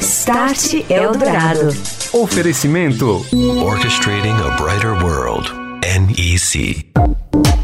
Start 0.00 0.90
Eldorado. 0.90 1.72
Oferecimento 2.12 3.24
Orchestrating 3.62 4.38
a 4.38 4.56
Brighter 4.56 4.92
World. 5.02 5.50
NEC. 5.82 7.63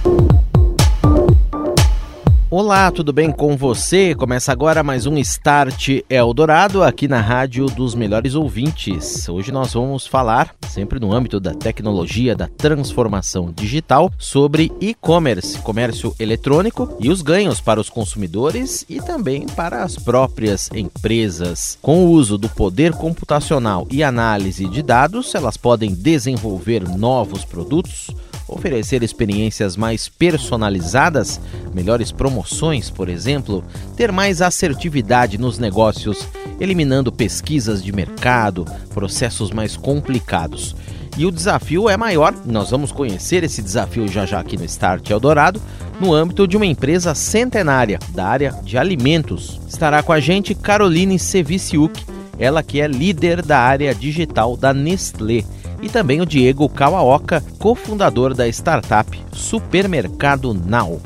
Olá, 2.53 2.91
tudo 2.91 3.13
bem 3.13 3.31
com 3.31 3.57
você? 3.57 4.13
Começa 4.13 4.51
agora 4.51 4.83
mais 4.83 5.07
um 5.07 5.17
Start 5.19 6.01
Eldorado 6.11 6.83
aqui 6.83 7.07
na 7.07 7.21
Rádio 7.21 7.67
dos 7.67 7.95
Melhores 7.95 8.35
Ouvintes. 8.35 9.29
Hoje 9.29 9.53
nós 9.53 9.75
vamos 9.75 10.05
falar, 10.05 10.53
sempre 10.69 10.99
no 10.99 11.15
âmbito 11.15 11.39
da 11.39 11.55
tecnologia, 11.55 12.35
da 12.35 12.49
transformação 12.49 13.53
digital, 13.55 14.11
sobre 14.19 14.73
e-commerce, 14.81 15.61
comércio 15.61 16.13
eletrônico 16.19 16.93
e 16.99 17.09
os 17.09 17.23
ganhos 17.23 17.61
para 17.61 17.79
os 17.79 17.89
consumidores 17.89 18.85
e 18.89 19.01
também 19.01 19.47
para 19.47 19.85
as 19.85 19.95
próprias 19.95 20.69
empresas. 20.75 21.79
Com 21.81 22.05
o 22.05 22.11
uso 22.11 22.37
do 22.37 22.49
poder 22.49 22.95
computacional 22.95 23.87
e 23.93 24.03
análise 24.03 24.67
de 24.67 24.83
dados, 24.83 25.37
elas 25.37 25.57
podem 25.57 25.95
desenvolver 25.95 26.83
novos 26.89 27.45
produtos 27.45 28.11
oferecer 28.51 29.03
experiências 29.03 29.77
mais 29.77 30.09
personalizadas, 30.09 31.41
melhores 31.73 32.11
promoções, 32.11 32.91
por 32.91 33.09
exemplo, 33.09 33.65
ter 33.97 34.11
mais 34.11 34.43
assertividade 34.43 35.39
nos 35.39 35.59
negócios, 35.59 36.27
eliminando 36.59 37.13
pesquisas 37.13 37.83
de 37.83 37.93
mercado, 37.93 38.67
processos 38.93 39.51
mais 39.51 39.77
complicados. 39.77 40.75
E 41.17 41.27
o 41.27 41.31
desafio 41.31 41.89
é 41.89 41.97
maior, 41.97 42.35
nós 42.47 42.71
vamos 42.71 42.93
conhecer 42.93 43.43
esse 43.45 43.61
desafio 43.61 44.07
já 44.09 44.25
já 44.25 44.41
aqui 44.41 44.57
no 44.57 44.65
Start 44.65 45.09
Eldorado, 45.11 45.61
no 46.01 46.15
âmbito 46.15 46.47
de 46.47 46.57
uma 46.57 46.67
empresa 46.67 47.15
centenária 47.15 47.99
da 48.11 48.27
área 48.27 48.55
de 48.63 48.79
alimentos. 48.79 49.61
Estará 49.69 50.03
com 50.03 50.13
a 50.13 50.21
gente 50.21 50.55
Caroline 50.55 51.19
Seviciuk, 51.19 52.03
ela 52.39 52.63
que 52.63 52.81
é 52.81 52.87
líder 52.87 53.43
da 53.43 53.59
área 53.59 53.95
digital 53.95 54.57
da 54.57 54.73
Nestlé 54.73 55.45
e 55.83 55.89
também 55.89 56.21
o 56.21 56.27
Diego 56.27 56.69
Kawaoka, 56.69 57.43
cofundador 57.59 58.35
da 58.35 58.49
startup 58.49 59.19
Supermercado 59.33 60.55
Now. 60.55 61.01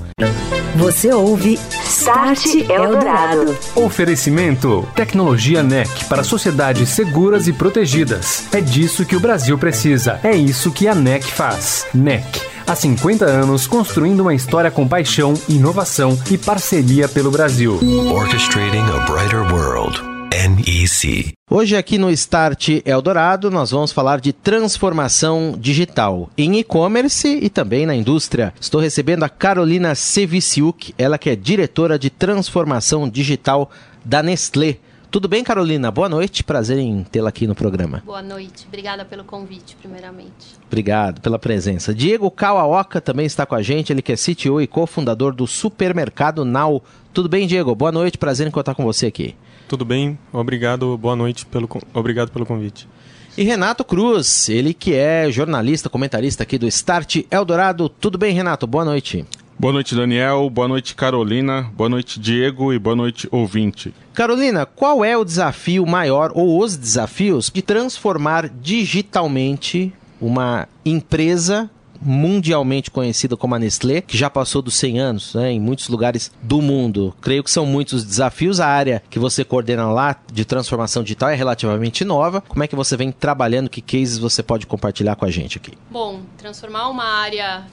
Você 0.77 1.12
ouve 1.12 1.58
Start 1.86 2.47
Eldorado. 2.69 3.56
Oferecimento 3.77 4.86
Tecnologia 4.94 5.62
NEC 5.62 6.05
para 6.06 6.25
sociedades 6.25 6.89
seguras 6.89 7.47
e 7.47 7.53
protegidas. 7.53 8.47
É 8.53 8.61
disso 8.61 9.06
que 9.06 9.14
o 9.14 9.20
Brasil 9.20 9.56
precisa. 9.56 10.19
É 10.25 10.34
isso 10.34 10.72
que 10.72 10.88
a 10.88 10.94
NEC 10.94 11.25
faz. 11.25 11.86
NEC. 11.94 12.25
Há 12.66 12.75
50 12.75 13.25
anos 13.25 13.66
construindo 13.66 14.20
uma 14.20 14.34
história 14.34 14.70
com 14.70 14.88
paixão, 14.88 15.34
inovação 15.48 16.19
e 16.31 16.36
parceria 16.36 17.09
pelo 17.09 17.31
Brasil. 17.31 17.78
Orchestrating 18.11 18.78
a 18.78 19.11
Brighter 19.11 19.42
World. 19.53 20.14
NEC. 20.35 21.33
Hoje 21.49 21.77
aqui 21.77 21.97
no 21.97 22.11
Start 22.11 22.81
Eldorado 22.85 23.53
nós 23.53 23.71
vamos 23.71 23.93
falar 23.93 24.21
de 24.21 24.33
transformação 24.33 25.55
digital 25.57 26.29
em 26.37 26.59
e-commerce 26.59 27.39
e 27.41 27.49
também 27.49 27.87
na 27.87 27.95
indústria. 27.95 28.53
Estou 28.61 28.81
recebendo 28.81 29.23
a 29.23 29.29
Carolina 29.29 29.95
Seviciuk, 29.95 30.93
ela 30.99 31.19
que 31.19 31.31
é 31.31 31.37
diretora 31.37 31.97
de 31.97 32.11
transformação 32.11 33.09
digital 33.09 33.71
da 34.05 34.25
Nestlé. 34.25 34.79
Tudo 35.09 35.29
bem, 35.29 35.45
Carolina? 35.45 35.93
Boa 35.93 36.09
noite, 36.09 36.43
prazer 36.43 36.79
em 36.79 37.05
tê-la 37.05 37.29
aqui 37.29 37.47
no 37.47 37.55
programa. 37.55 38.03
Boa 38.05 38.21
noite, 38.21 38.67
obrigada 38.67 39.05
pelo 39.05 39.23
convite, 39.23 39.77
primeiramente. 39.77 40.57
Obrigado 40.67 41.21
pela 41.21 41.39
presença. 41.39 41.95
Diego 41.95 42.29
Kawaoka 42.29 43.01
também 43.01 43.25
está 43.25 43.47
com 43.47 43.55
a 43.55 43.62
gente, 43.62 43.93
ele 43.93 44.03
que 44.03 44.11
é 44.11 44.17
CTO 44.17 44.61
e 44.61 44.67
cofundador 44.67 45.33
do 45.33 45.47
Supermercado 45.47 46.45
Now. 46.45 46.83
Tudo 47.12 47.29
bem, 47.29 47.47
Diego? 47.47 47.73
Boa 47.77 47.93
noite, 47.93 48.19
prazer 48.19 48.49
em 48.49 48.51
contar 48.51 48.75
com 48.75 48.83
você 48.83 49.07
aqui. 49.07 49.37
Tudo 49.67 49.84
bem, 49.84 50.19
obrigado, 50.33 50.97
boa 50.98 51.17
noite, 51.17 51.47
pelo, 51.47 51.69
obrigado 51.93 52.31
pelo 52.31 52.45
convite. 52.45 52.89
E 53.37 53.43
Renato 53.43 53.84
Cruz, 53.84 54.48
ele 54.48 54.73
que 54.73 54.95
é 54.95 55.29
jornalista, 55.31 55.89
comentarista 55.89 56.45
aqui 56.45 56.56
do 56.56 56.69
Start 56.69 57.25
Eldorado. 57.31 57.89
Tudo 57.89 58.16
bem, 58.16 58.33
Renato? 58.33 58.65
Boa 58.65 58.84
noite. 58.84 59.25
Boa 59.59 59.72
noite, 59.72 59.94
Daniel. 59.94 60.49
Boa 60.50 60.69
noite, 60.69 60.94
Carolina. 60.94 61.69
Boa 61.77 61.88
noite, 61.88 62.21
Diego. 62.21 62.72
E 62.72 62.78
boa 62.78 62.94
noite, 62.94 63.27
ouvinte. 63.33 63.93
Carolina, 64.12 64.65
qual 64.66 65.05
é 65.05 65.16
o 65.16 65.25
desafio 65.25 65.84
maior 65.84 66.31
ou 66.34 66.61
os 66.62 66.77
desafios 66.77 67.50
de 67.53 67.62
transformar 67.62 68.49
digitalmente 68.49 69.93
uma 70.21 70.69
empresa 70.84 71.69
mundialmente 72.04 72.91
conhecida 72.91 73.37
como 73.37 73.54
a 73.54 73.59
Nestlé, 73.59 74.00
que 74.00 74.16
já 74.16 74.28
passou 74.28 74.60
dos 74.60 74.75
100 74.75 75.00
anos 75.00 75.34
né, 75.34 75.50
em 75.50 75.60
muitos 75.60 75.88
lugares 75.88 76.31
do 76.42 76.60
mundo. 76.60 77.15
Creio 77.20 77.42
que 77.42 77.50
são 77.50 77.65
muitos 77.65 78.04
desafios. 78.04 78.60
A 78.60 78.66
área 78.66 79.03
que 79.09 79.19
você 79.19 79.44
coordena 79.44 79.91
lá 79.91 80.16
de 80.32 80.44
transformação 80.44 81.03
digital 81.03 81.31
é 81.31 81.34
relativamente 81.34 82.04
nova. 82.04 82.41
Como 82.41 82.62
é 82.62 82.69
que 82.69 82.76
você 82.76 82.97
vem 82.97 83.10
trabalhando? 83.10 83.69
Que 83.69 83.81
cases 83.81 84.19
você 84.19 84.43
pode 84.43 84.66
compartilhar 84.66 85.16
com 85.16 85.25
a 85.25 85.31
gente 85.31 85.59
aqui? 85.59 85.72
Bom, 85.91 86.20
transformar 86.37 86.88
uma 86.88 87.04
área 87.04 87.64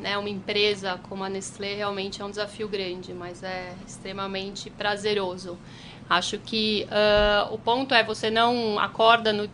né, 0.00 0.16
uma 0.18 0.28
empresa 0.28 0.98
como 1.08 1.22
a 1.22 1.28
Nestlé 1.28 1.74
realmente 1.74 2.20
é 2.20 2.24
um 2.24 2.30
desafio 2.30 2.68
grande, 2.68 3.12
mas 3.12 3.42
é 3.42 3.72
extremamente 3.86 4.70
prazeroso. 4.70 5.58
Acho 6.08 6.38
que 6.38 6.88
uh, 6.90 7.54
o 7.54 7.58
ponto 7.58 7.94
é 7.94 8.02
você 8.02 8.30
não 8.30 8.78
acorda 8.80 9.32
no 9.32 9.48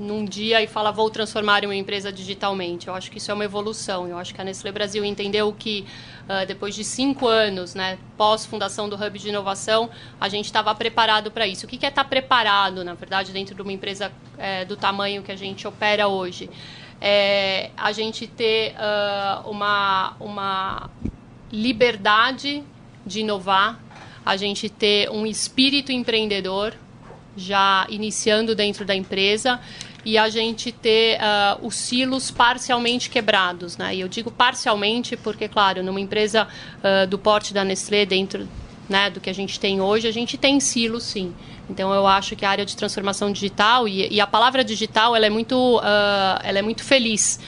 num 0.00 0.24
dia 0.24 0.62
e 0.62 0.66
fala 0.66 0.90
vou 0.90 1.10
transformar 1.10 1.64
uma 1.64 1.74
empresa 1.74 2.10
digitalmente. 2.10 2.88
Eu 2.88 2.94
acho 2.94 3.10
que 3.10 3.18
isso 3.18 3.30
é 3.30 3.34
uma 3.34 3.44
evolução. 3.44 4.08
Eu 4.08 4.16
acho 4.16 4.34
que 4.34 4.40
a 4.40 4.44
Nestlé 4.44 4.72
Brasil 4.72 5.04
entendeu 5.04 5.54
que 5.56 5.84
uh, 6.24 6.46
depois 6.46 6.74
de 6.74 6.82
cinco 6.82 7.28
anos, 7.28 7.74
né, 7.74 7.98
pós 8.16 8.46
fundação 8.46 8.88
do 8.88 8.96
Hub 8.96 9.18
de 9.18 9.28
Inovação, 9.28 9.90
a 10.18 10.28
gente 10.28 10.46
estava 10.46 10.74
preparado 10.74 11.30
para 11.30 11.46
isso. 11.46 11.66
O 11.66 11.68
que, 11.68 11.76
é 11.84 11.88
estar 11.88 12.02
tá 12.02 12.08
preparado, 12.08 12.82
na 12.82 12.94
verdade, 12.94 13.30
dentro 13.30 13.54
de 13.54 13.60
uma 13.60 13.72
empresa 13.72 14.10
é, 14.38 14.64
do 14.64 14.76
tamanho 14.76 15.22
que 15.22 15.30
a 15.30 15.36
gente 15.36 15.68
opera 15.68 16.08
hoje? 16.08 16.48
É 17.00 17.70
a 17.76 17.92
gente 17.92 18.26
ter 18.26 18.74
uh, 18.74 19.48
uma, 19.48 20.14
uma 20.18 20.90
liberdade 21.52 22.62
de 23.06 23.20
inovar, 23.20 23.78
a 24.24 24.36
gente 24.36 24.68
ter 24.68 25.10
um 25.10 25.26
espírito 25.26 25.92
empreendedor 25.92 26.74
já 27.36 27.86
iniciando 27.88 28.54
dentro 28.54 28.84
da 28.84 28.94
empresa 28.94 29.60
e 30.04 30.16
a 30.16 30.28
gente 30.28 30.72
ter 30.72 31.18
uh, 31.18 31.66
os 31.66 31.74
silos 31.74 32.30
parcialmente 32.30 33.10
quebrados. 33.10 33.76
Né? 33.76 33.96
E 33.96 34.00
eu 34.00 34.08
digo 34.08 34.30
parcialmente 34.30 35.16
porque, 35.16 35.48
claro, 35.48 35.82
numa 35.82 36.00
empresa 36.00 36.46
uh, 36.46 37.06
do 37.06 37.18
porte 37.18 37.52
da 37.52 37.64
Nestlé, 37.64 38.06
dentro 38.06 38.48
né, 38.88 39.08
do 39.08 39.20
que 39.20 39.30
a 39.30 39.32
gente 39.32 39.60
tem 39.60 39.80
hoje, 39.80 40.08
a 40.08 40.12
gente 40.12 40.36
tem 40.36 40.58
silos 40.58 41.04
sim. 41.04 41.32
Então 41.70 41.94
eu 41.94 42.06
acho 42.06 42.34
que 42.34 42.44
a 42.44 42.50
área 42.50 42.66
de 42.66 42.76
transformação 42.76 43.30
digital 43.30 43.86
e, 43.86 44.08
e 44.12 44.20
a 44.20 44.26
palavra 44.26 44.64
digital 44.64 45.14
ela 45.14 45.26
é 45.26 45.30
muito, 45.30 45.78
uh, 45.78 46.40
ela 46.42 46.58
é 46.58 46.62
muito 46.62 46.82
feliz 46.82 47.38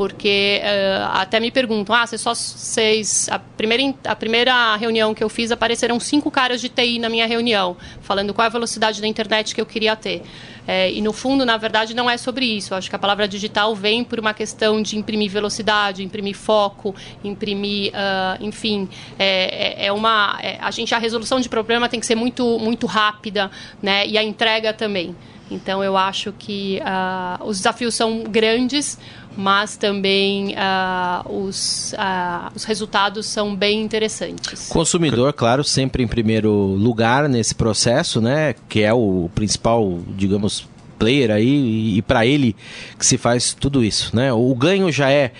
porque 0.00 0.62
uh, 0.62 1.10
até 1.12 1.38
me 1.38 1.50
perguntam, 1.50 1.94
ah, 1.94 2.06
você 2.06 2.16
só 2.16 2.34
seis. 2.34 3.28
A 3.28 3.38
primeira, 3.38 3.94
a 4.06 4.16
primeira 4.16 4.74
reunião 4.76 5.12
que 5.12 5.22
eu 5.22 5.28
fiz 5.28 5.52
apareceram 5.52 6.00
cinco 6.00 6.30
caras 6.30 6.58
de 6.58 6.70
TI 6.70 6.98
na 6.98 7.10
minha 7.10 7.26
reunião, 7.26 7.76
falando 8.00 8.32
qual 8.32 8.44
é 8.44 8.46
a 8.46 8.50
velocidade 8.50 8.98
da 8.98 9.06
internet 9.06 9.54
que 9.54 9.60
eu 9.60 9.66
queria 9.66 9.94
ter. 9.94 10.22
É, 10.66 10.90
e 10.90 11.02
no 11.02 11.12
fundo, 11.12 11.44
na 11.44 11.58
verdade, 11.58 11.92
não 11.92 12.08
é 12.08 12.16
sobre 12.16 12.46
isso. 12.46 12.74
Acho 12.74 12.88
que 12.88 12.96
a 12.96 12.98
palavra 12.98 13.28
digital 13.28 13.76
vem 13.76 14.02
por 14.02 14.18
uma 14.18 14.32
questão 14.32 14.80
de 14.80 14.96
imprimir 14.96 15.30
velocidade, 15.30 16.02
imprimir 16.02 16.34
foco, 16.34 16.94
imprimir, 17.22 17.92
uh, 17.92 18.42
enfim, 18.42 18.88
é, 19.18 19.82
é, 19.82 19.86
é 19.88 19.92
uma. 19.92 20.38
É, 20.42 20.56
a 20.62 20.70
gente 20.70 20.94
a 20.94 20.98
resolução 20.98 21.40
de 21.40 21.48
problema 21.50 21.90
tem 21.90 22.00
que 22.00 22.06
ser 22.06 22.14
muito 22.14 22.58
muito 22.58 22.86
rápida, 22.86 23.50
né? 23.82 24.06
E 24.06 24.16
a 24.16 24.22
entrega 24.22 24.72
também. 24.72 25.14
Então 25.50 25.82
eu 25.82 25.96
acho 25.96 26.32
que 26.32 26.80
uh, 26.80 27.44
os 27.44 27.58
desafios 27.58 27.94
são 27.94 28.22
grandes, 28.22 28.98
mas 29.36 29.76
também 29.76 30.54
uh, 30.54 31.44
os, 31.44 31.92
uh, 31.92 32.50
os 32.54 32.64
resultados 32.64 33.26
são 33.26 33.54
bem 33.54 33.82
interessantes. 33.82 34.68
Consumidor, 34.68 35.32
claro, 35.32 35.62
sempre 35.64 36.02
em 36.02 36.08
primeiro 36.08 36.50
lugar 36.52 37.28
nesse 37.28 37.54
processo, 37.54 38.20
né? 38.20 38.54
Que 38.68 38.82
é 38.82 38.92
o 38.92 39.30
principal, 39.34 40.00
digamos, 40.16 40.68
player 41.00 41.30
aí 41.30 41.96
e, 41.96 42.02
para 42.02 42.26
ele 42.26 42.54
que 42.98 43.06
se 43.06 43.16
faz 43.16 43.54
tudo 43.54 43.82
isso, 43.82 44.14
né? 44.14 44.30
O 44.32 44.54
ganho 44.54 44.92
já 44.92 45.10
é 45.10 45.32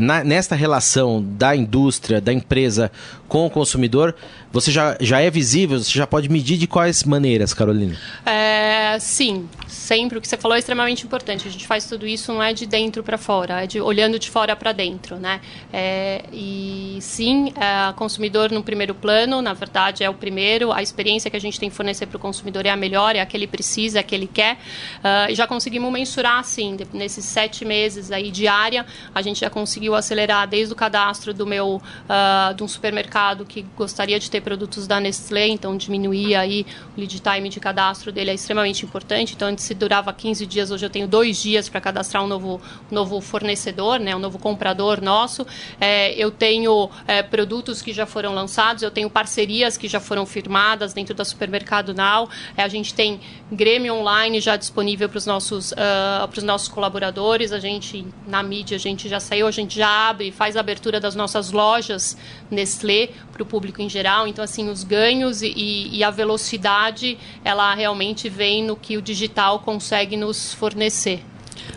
na, 0.00 0.22
nesta 0.22 0.54
relação 0.54 1.24
da 1.26 1.56
indústria, 1.56 2.20
da 2.20 2.32
empresa 2.32 2.92
com 3.26 3.46
o 3.46 3.50
consumidor, 3.50 4.14
você 4.60 4.70
já, 4.70 4.96
já 5.00 5.20
é 5.20 5.30
visível, 5.30 5.78
você 5.78 5.90
já 5.90 6.06
pode 6.06 6.30
medir 6.30 6.56
de 6.56 6.66
quais 6.66 7.04
maneiras, 7.04 7.52
Carolina? 7.52 7.94
É, 8.24 8.96
sim, 8.98 9.46
sempre 9.66 10.16
o 10.16 10.20
que 10.20 10.26
você 10.26 10.38
falou 10.38 10.56
é 10.56 10.58
extremamente 10.58 11.04
importante. 11.04 11.46
A 11.46 11.50
gente 11.50 11.66
faz 11.66 11.84
tudo 11.84 12.06
isso 12.06 12.32
não 12.32 12.42
é 12.42 12.54
de 12.54 12.64
dentro 12.64 13.02
para 13.02 13.18
fora, 13.18 13.64
é 13.64 13.66
de 13.66 13.78
olhando 13.80 14.18
de 14.18 14.30
fora 14.30 14.56
para 14.56 14.72
dentro, 14.72 15.16
né? 15.16 15.42
É, 15.70 16.24
e 16.32 16.96
sim, 17.02 17.52
é, 17.56 17.92
consumidor 17.92 18.50
no 18.50 18.62
primeiro 18.62 18.94
plano, 18.94 19.42
na 19.42 19.52
verdade 19.52 20.02
é 20.02 20.08
o 20.08 20.14
primeiro. 20.14 20.72
A 20.72 20.82
experiência 20.82 21.30
que 21.30 21.36
a 21.36 21.40
gente 21.40 21.60
tem 21.60 21.68
que 21.68 21.76
fornecer 21.76 22.06
para 22.06 22.16
o 22.16 22.20
consumidor 22.20 22.64
é 22.64 22.70
a 22.70 22.76
melhor, 22.76 23.14
é 23.14 23.20
a 23.20 23.26
que 23.26 23.36
ele 23.36 23.46
precisa, 23.46 23.98
é 23.98 24.00
a 24.00 24.02
que 24.02 24.14
ele 24.14 24.26
quer. 24.26 24.54
Uh, 24.54 25.34
já 25.34 25.46
conseguimos 25.46 25.92
mensurar, 25.92 26.42
sim, 26.44 26.78
nesses 26.94 27.26
sete 27.26 27.62
meses 27.62 28.10
aí 28.10 28.30
de 28.30 28.48
área, 28.48 28.86
a 29.14 29.20
gente 29.20 29.40
já 29.40 29.50
conseguiu 29.50 29.94
acelerar 29.94 30.48
desde 30.48 30.72
o 30.72 30.76
cadastro 30.76 31.34
do 31.34 31.46
meu 31.46 31.76
uh, 31.76 32.54
de 32.54 32.64
um 32.64 32.68
supermercado 32.68 33.44
que 33.44 33.66
gostaria 33.76 34.18
de 34.18 34.30
ter 34.30 34.45
produtos 34.46 34.86
da 34.86 35.00
Nestlé, 35.00 35.48
então 35.48 35.76
diminuir 35.76 36.36
aí 36.36 36.64
o 36.96 37.00
lead 37.00 37.18
time 37.18 37.48
de 37.48 37.58
cadastro 37.58 38.12
dele 38.12 38.30
é 38.30 38.34
extremamente 38.34 38.84
importante. 38.84 39.34
Então, 39.34 39.48
antes 39.48 39.64
se 39.64 39.74
durava 39.74 40.12
15 40.12 40.46
dias, 40.46 40.70
hoje 40.70 40.86
eu 40.86 40.90
tenho 40.90 41.08
dois 41.08 41.42
dias 41.42 41.68
para 41.68 41.80
cadastrar 41.80 42.22
um 42.22 42.28
novo, 42.28 42.60
novo 42.88 43.20
fornecedor, 43.20 43.98
né, 43.98 44.14
um 44.14 44.20
novo 44.20 44.38
comprador 44.38 45.02
nosso. 45.02 45.44
É, 45.80 46.14
eu 46.14 46.30
tenho 46.30 46.88
é, 47.08 47.24
produtos 47.24 47.82
que 47.82 47.92
já 47.92 48.06
foram 48.06 48.32
lançados, 48.32 48.84
eu 48.84 48.90
tenho 48.92 49.10
parcerias 49.10 49.76
que 49.76 49.88
já 49.88 49.98
foram 49.98 50.24
firmadas 50.24 50.94
dentro 50.94 51.12
da 51.12 51.24
Supermercado 51.24 51.92
Now. 51.92 52.30
É, 52.56 52.62
a 52.62 52.68
gente 52.68 52.94
tem 52.94 53.20
Grêmio 53.50 53.96
Online 53.96 54.38
já 54.38 54.54
disponível 54.54 55.08
para 55.08 55.18
os 55.18 55.26
nossos, 55.26 55.72
uh, 55.72 56.44
nossos 56.44 56.68
colaboradores. 56.68 57.50
A 57.50 57.58
gente, 57.58 58.06
na 58.28 58.44
mídia, 58.44 58.76
a 58.76 58.80
gente 58.80 59.08
já 59.08 59.18
saiu, 59.18 59.48
a 59.48 59.50
gente 59.50 59.76
já 59.76 60.08
abre, 60.08 60.30
faz 60.30 60.56
a 60.56 60.60
abertura 60.60 61.00
das 61.00 61.16
nossas 61.16 61.50
lojas 61.50 62.16
Nestlé 62.48 63.10
para 63.36 63.42
o 63.42 63.46
público 63.46 63.82
em 63.82 63.88
geral. 63.88 64.26
Então, 64.26 64.42
assim, 64.42 64.70
os 64.70 64.82
ganhos 64.82 65.42
e, 65.42 65.52
e, 65.92 66.02
a 66.02 66.10
velocidade, 66.10 67.18
ela 67.44 67.74
realmente 67.74 68.28
vem 68.30 68.64
no 68.64 68.74
que 68.74 68.96
o 68.96 69.02
digital 69.02 69.60
consegue 69.60 70.16
nos 70.16 70.54
fornecer. 70.54 71.22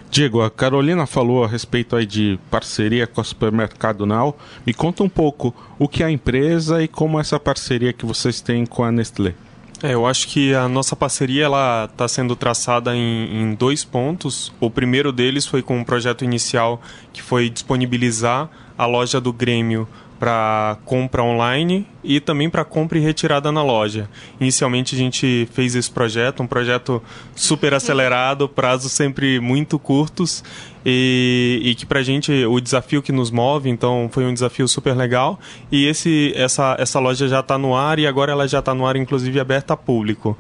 Diego, 0.10 0.42
a 0.42 0.50
Carolina 0.50 1.06
falou 1.06 1.44
a 1.44 1.48
respeito 1.48 1.96
aí 1.96 2.06
de 2.06 2.40
parceria 2.50 3.06
com 3.06 3.20
a 3.22 3.24
Supermercado 3.24 4.06
Now. 4.06 4.36
Me 4.66 4.74
conta 4.74 5.04
um 5.04 5.10
pouco 5.10 5.54
o 5.78 5.88
que 5.88 6.02
é 6.02 6.06
a 6.06 6.12
empresa 6.12 6.82
e 6.82 6.88
como 6.88 7.20
essa 7.20 7.40
parceria 7.40 7.94
que 7.94 8.06
vocês 8.06 8.42
têm 8.42 8.66
com 8.66 8.84
a 8.84 8.92
Nestlé. 8.92 9.34
É, 9.82 9.94
eu 9.94 10.06
acho 10.06 10.28
que 10.28 10.54
a 10.54 10.68
nossa 10.68 10.96
parceria 10.96 11.46
ela 11.46 11.86
está 11.86 12.08
sendo 12.08 12.36
traçada 12.36 12.96
em, 12.96 13.42
em, 13.42 13.54
dois 13.54 13.86
pontos. 13.86 14.52
O 14.60 14.70
primeiro 14.70 15.12
deles 15.12 15.46
foi 15.46 15.62
com 15.62 15.78
um 15.78 15.84
projeto 15.84 16.24
inicial 16.26 16.82
que 17.14 17.22
foi 17.22 17.50
disponibilizar 17.50 18.50
a 18.78 18.86
loja 18.86 19.22
do 19.22 19.32
Grêmio 19.32 19.88
para 20.20 20.78
compra 20.84 21.24
online 21.24 21.88
e 22.04 22.20
também 22.20 22.50
para 22.50 22.66
compra 22.66 22.98
e 22.98 23.02
retirada 23.02 23.52
na 23.52 23.64
loja. 23.64 24.10
Inicialmente 24.40 24.94
a 24.94 24.98
gente 24.98 25.48
fez 25.54 25.76
esse 25.76 25.90
projeto, 25.90 26.44
um 26.44 26.48
projeto 26.48 27.02
super 27.36 27.74
acelerado, 27.74 28.48
prazos 28.50 28.92
sempre 28.92 29.40
muito 29.40 29.80
curtos 29.80 30.44
e, 30.86 31.62
e 31.64 31.76
que 31.76 31.86
para 31.86 32.00
a 32.00 32.04
gente 32.04 32.32
o 32.46 32.60
desafio 32.60 33.02
que 33.02 33.12
nos 33.12 33.32
move, 33.32 33.70
então 33.70 34.10
foi 34.12 34.26
um 34.26 34.34
desafio 34.34 34.68
super 34.68 34.96
legal 34.96 35.40
e 35.72 35.86
esse 35.86 36.34
essa 36.36 36.76
essa 36.78 37.00
loja 37.00 37.28
já 37.28 37.40
está 37.40 37.58
no 37.58 37.76
ar 37.76 37.98
e 37.98 38.06
agora 38.06 38.34
ela 38.34 38.48
já 38.48 38.60
está 38.60 38.74
no 38.74 38.86
ar 38.86 38.98
inclusive 38.98 39.40
aberta 39.40 39.74
a 39.74 39.78
público. 39.78 40.38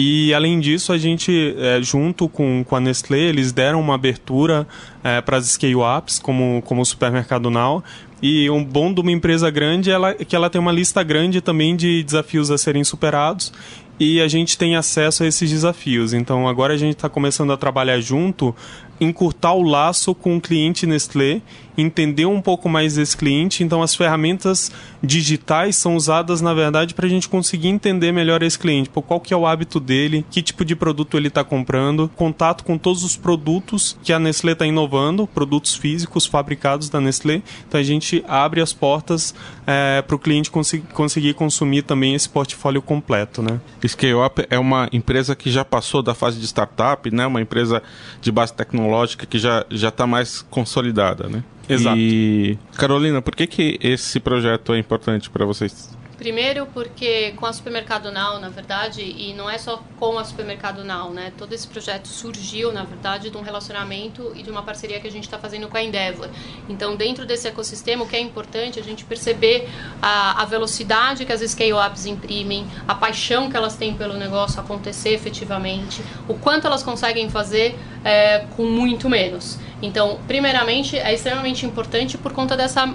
E 0.00 0.32
além 0.32 0.60
disso, 0.60 0.92
a 0.92 0.96
gente, 0.96 1.56
é, 1.58 1.82
junto 1.82 2.28
com, 2.28 2.62
com 2.62 2.76
a 2.76 2.78
Nestlé, 2.78 3.18
eles 3.18 3.50
deram 3.50 3.80
uma 3.80 3.96
abertura 3.96 4.64
é, 5.02 5.20
para 5.20 5.38
as 5.38 5.46
scale-ups, 5.46 6.20
como, 6.20 6.62
como 6.64 6.82
o 6.82 6.86
Supermercado 6.86 7.50
Now, 7.50 7.82
e 8.22 8.48
um 8.48 8.64
bom 8.64 8.94
de 8.94 9.00
uma 9.00 9.10
empresa 9.10 9.50
grande 9.50 9.90
é 9.90 10.24
que 10.24 10.36
ela 10.36 10.48
tem 10.48 10.60
uma 10.60 10.70
lista 10.70 11.02
grande 11.02 11.40
também 11.40 11.74
de 11.74 12.04
desafios 12.04 12.48
a 12.48 12.56
serem 12.56 12.84
superados 12.84 13.52
e 13.98 14.20
a 14.20 14.28
gente 14.28 14.56
tem 14.56 14.76
acesso 14.76 15.24
a 15.24 15.26
esses 15.26 15.50
desafios. 15.50 16.12
Então 16.12 16.46
agora 16.46 16.74
a 16.74 16.76
gente 16.76 16.94
está 16.94 17.08
começando 17.08 17.52
a 17.52 17.56
trabalhar 17.56 18.00
junto 18.00 18.54
encurtar 19.00 19.52
o 19.52 19.62
laço 19.62 20.14
com 20.14 20.36
o 20.36 20.40
cliente 20.40 20.86
Nestlé, 20.86 21.40
entender 21.78 22.26
um 22.26 22.42
pouco 22.42 22.68
mais 22.68 22.96
desse 22.96 23.16
cliente. 23.16 23.62
Então, 23.62 23.82
as 23.82 23.94
ferramentas 23.94 24.72
digitais 25.02 25.76
são 25.76 25.94
usadas, 25.94 26.40
na 26.40 26.52
verdade, 26.52 26.92
para 26.92 27.06
a 27.06 27.08
gente 27.08 27.28
conseguir 27.28 27.68
entender 27.68 28.10
melhor 28.10 28.42
esse 28.42 28.58
cliente. 28.58 28.90
Pô, 28.90 29.00
qual 29.00 29.20
que 29.20 29.32
é 29.32 29.36
o 29.36 29.46
hábito 29.46 29.78
dele, 29.78 30.26
que 30.30 30.42
tipo 30.42 30.64
de 30.64 30.74
produto 30.74 31.16
ele 31.16 31.28
está 31.28 31.44
comprando, 31.44 32.10
contato 32.16 32.64
com 32.64 32.76
todos 32.76 33.04
os 33.04 33.16
produtos 33.16 33.96
que 34.02 34.12
a 34.12 34.18
Nestlé 34.18 34.52
está 34.52 34.66
inovando, 34.66 35.26
produtos 35.26 35.76
físicos 35.76 36.26
fabricados 36.26 36.88
da 36.88 37.00
Nestlé. 37.00 37.42
Então, 37.68 37.80
a 37.80 37.84
gente 37.84 38.24
abre 38.26 38.60
as 38.60 38.72
portas 38.72 39.34
é, 39.66 40.02
para 40.02 40.16
o 40.16 40.18
cliente 40.18 40.50
cons 40.50 40.72
conseguir 40.92 41.34
consumir 41.34 41.82
também 41.82 42.14
esse 42.14 42.28
portfólio 42.28 42.82
completo. 42.82 43.40
Né? 43.40 43.60
Scale 43.86 44.18
é 44.50 44.58
uma 44.58 44.88
empresa 44.92 45.36
que 45.36 45.50
já 45.50 45.64
passou 45.64 46.02
da 46.02 46.14
fase 46.14 46.40
de 46.40 46.46
startup, 46.46 47.08
né? 47.10 47.26
uma 47.26 47.40
empresa 47.40 47.82
de 48.20 48.32
base 48.32 48.52
tecnológica 48.52 49.26
que 49.26 49.38
já 49.38 49.64
já 49.70 49.88
está 49.88 50.06
mais 50.06 50.42
consolidada, 50.42 51.28
né? 51.28 51.42
Exato. 51.68 51.98
E 51.98 52.58
Carolina, 52.76 53.20
por 53.20 53.34
que 53.36 53.46
que 53.46 53.78
esse 53.82 54.18
projeto 54.20 54.72
é 54.72 54.78
importante 54.78 55.28
para 55.28 55.44
vocês? 55.44 55.96
Primeiro 56.18 56.66
porque 56.74 57.32
com 57.36 57.46
a 57.46 57.52
Supermercado 57.52 58.10
Now, 58.10 58.40
na 58.40 58.48
verdade, 58.48 59.02
e 59.02 59.32
não 59.34 59.48
é 59.48 59.56
só 59.56 59.80
com 60.00 60.18
a 60.18 60.24
Supermercado 60.24 60.82
Now, 60.82 61.10
né? 61.10 61.32
Todo 61.38 61.52
esse 61.52 61.68
projeto 61.68 62.08
surgiu, 62.08 62.72
na 62.72 62.82
verdade, 62.82 63.30
de 63.30 63.36
um 63.36 63.40
relacionamento 63.40 64.32
e 64.34 64.42
de 64.42 64.50
uma 64.50 64.64
parceria 64.64 64.98
que 64.98 65.06
a 65.06 65.10
gente 65.12 65.22
está 65.22 65.38
fazendo 65.38 65.68
com 65.68 65.76
a 65.76 65.82
Endeavor. 65.82 66.28
Então, 66.68 66.96
dentro 66.96 67.24
desse 67.24 67.46
ecossistema, 67.46 68.02
o 68.02 68.08
que 68.08 68.16
é 68.16 68.20
importante 68.20 68.80
é 68.80 68.82
a 68.82 68.84
gente 68.84 69.04
perceber 69.04 69.68
a, 70.02 70.42
a 70.42 70.44
velocidade 70.44 71.24
que 71.24 71.32
as 71.32 71.40
scale-ups 71.40 72.04
imprimem, 72.04 72.66
a 72.88 72.96
paixão 72.96 73.48
que 73.48 73.56
elas 73.56 73.76
têm 73.76 73.94
pelo 73.94 74.14
negócio 74.14 74.58
acontecer 74.58 75.10
efetivamente, 75.10 76.02
o 76.26 76.34
quanto 76.34 76.66
elas 76.66 76.82
conseguem 76.82 77.30
fazer 77.30 77.78
é, 78.04 78.44
com 78.56 78.64
muito 78.64 79.08
menos. 79.08 79.56
Então, 79.80 80.18
primeiramente, 80.26 80.98
é 80.98 81.14
extremamente 81.14 81.64
importante 81.64 82.18
por 82.18 82.32
conta 82.32 82.56
dessa, 82.56 82.86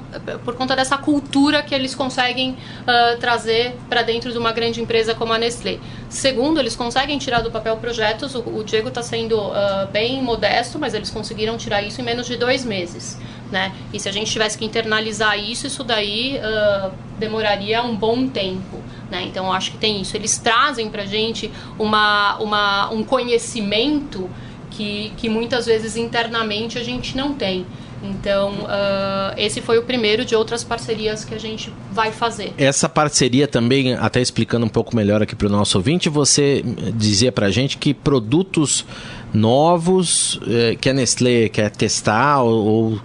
por 0.44 0.56
conta 0.56 0.76
dessa 0.76 0.98
cultura 0.98 1.64
que 1.64 1.74
eles 1.74 1.96
conseguem 1.96 2.52
uh, 2.52 3.18
trazer 3.20 3.76
para 3.90 4.02
dentro 4.02 4.32
de 4.32 4.38
uma 4.38 4.52
grande 4.52 4.82
empresa 4.82 5.16
como 5.16 5.32
a 5.32 5.38
Nestlé. 5.38 5.80
Segundo, 6.10 6.60
eles 6.60 6.76
conseguem 6.76 7.18
tirar 7.18 7.42
do 7.42 7.50
papel 7.50 7.78
projetos. 7.78 8.36
O, 8.36 8.40
o 8.42 8.64
Diego 8.64 8.90
está 8.90 9.02
sendo 9.02 9.40
uh, 9.40 9.88
bem 9.92 10.22
modesto, 10.22 10.78
mas 10.78 10.94
eles 10.94 11.10
conseguiram 11.10 11.58
tirar 11.58 11.82
isso 11.82 12.02
em 12.02 12.04
menos 12.04 12.28
de 12.28 12.36
dois 12.36 12.66
meses. 12.66 13.18
Né? 13.50 13.72
E 13.94 14.00
se 14.00 14.10
a 14.10 14.12
gente 14.12 14.30
tivesse 14.32 14.58
que 14.58 14.66
internalizar 14.66 15.40
isso, 15.40 15.66
isso 15.68 15.84
daí 15.84 16.38
uh, 16.38 16.92
demoraria 17.18 17.82
um 17.82 17.96
bom 17.96 18.28
tempo. 18.28 18.84
Né? 19.10 19.24
Então, 19.24 19.54
acho 19.54 19.72
que 19.72 19.78
tem 19.78 20.02
isso. 20.02 20.18
Eles 20.18 20.38
trazem 20.38 20.90
para 20.90 21.04
a 21.04 21.06
gente 21.06 21.50
uma, 21.80 22.38
uma, 22.40 22.90
um 22.90 23.04
conhecimento 23.04 24.30
que, 24.74 25.12
que 25.18 25.30
muitas 25.30 25.66
vezes 25.66 25.96
internamente 25.96 26.78
a 26.78 26.84
gente 26.84 27.16
não 27.16 27.34
tem. 27.34 27.66
Então, 28.04 28.52
uh, 28.52 29.34
esse 29.38 29.62
foi 29.62 29.78
o 29.78 29.84
primeiro 29.84 30.26
de 30.26 30.36
outras 30.36 30.62
parcerias 30.62 31.24
que 31.24 31.34
a 31.34 31.40
gente 31.40 31.72
vai 31.90 32.12
fazer. 32.12 32.54
Essa 32.58 32.90
parceria 32.90 33.48
também, 33.48 33.94
até 33.94 34.22
explicando 34.22 34.66
um 34.66 34.70
pouco 34.70 34.94
melhor 34.94 35.24
aqui 35.24 35.36
para 35.36 35.48
o 35.48 35.50
nosso 35.50 35.78
ouvinte, 35.78 36.10
você 36.10 36.62
dizia 36.94 37.32
para 37.32 37.46
a 37.46 37.52
gente 37.52 37.78
que 37.78 37.94
produtos 37.94 38.86
novos 39.34 40.38
eh, 40.46 40.76
que 40.80 40.90
a 40.90 40.94
Nestlé 40.94 41.48
quer 41.48 41.72
testar 41.72 42.42
ou, 42.42 42.66
ou 42.66 43.02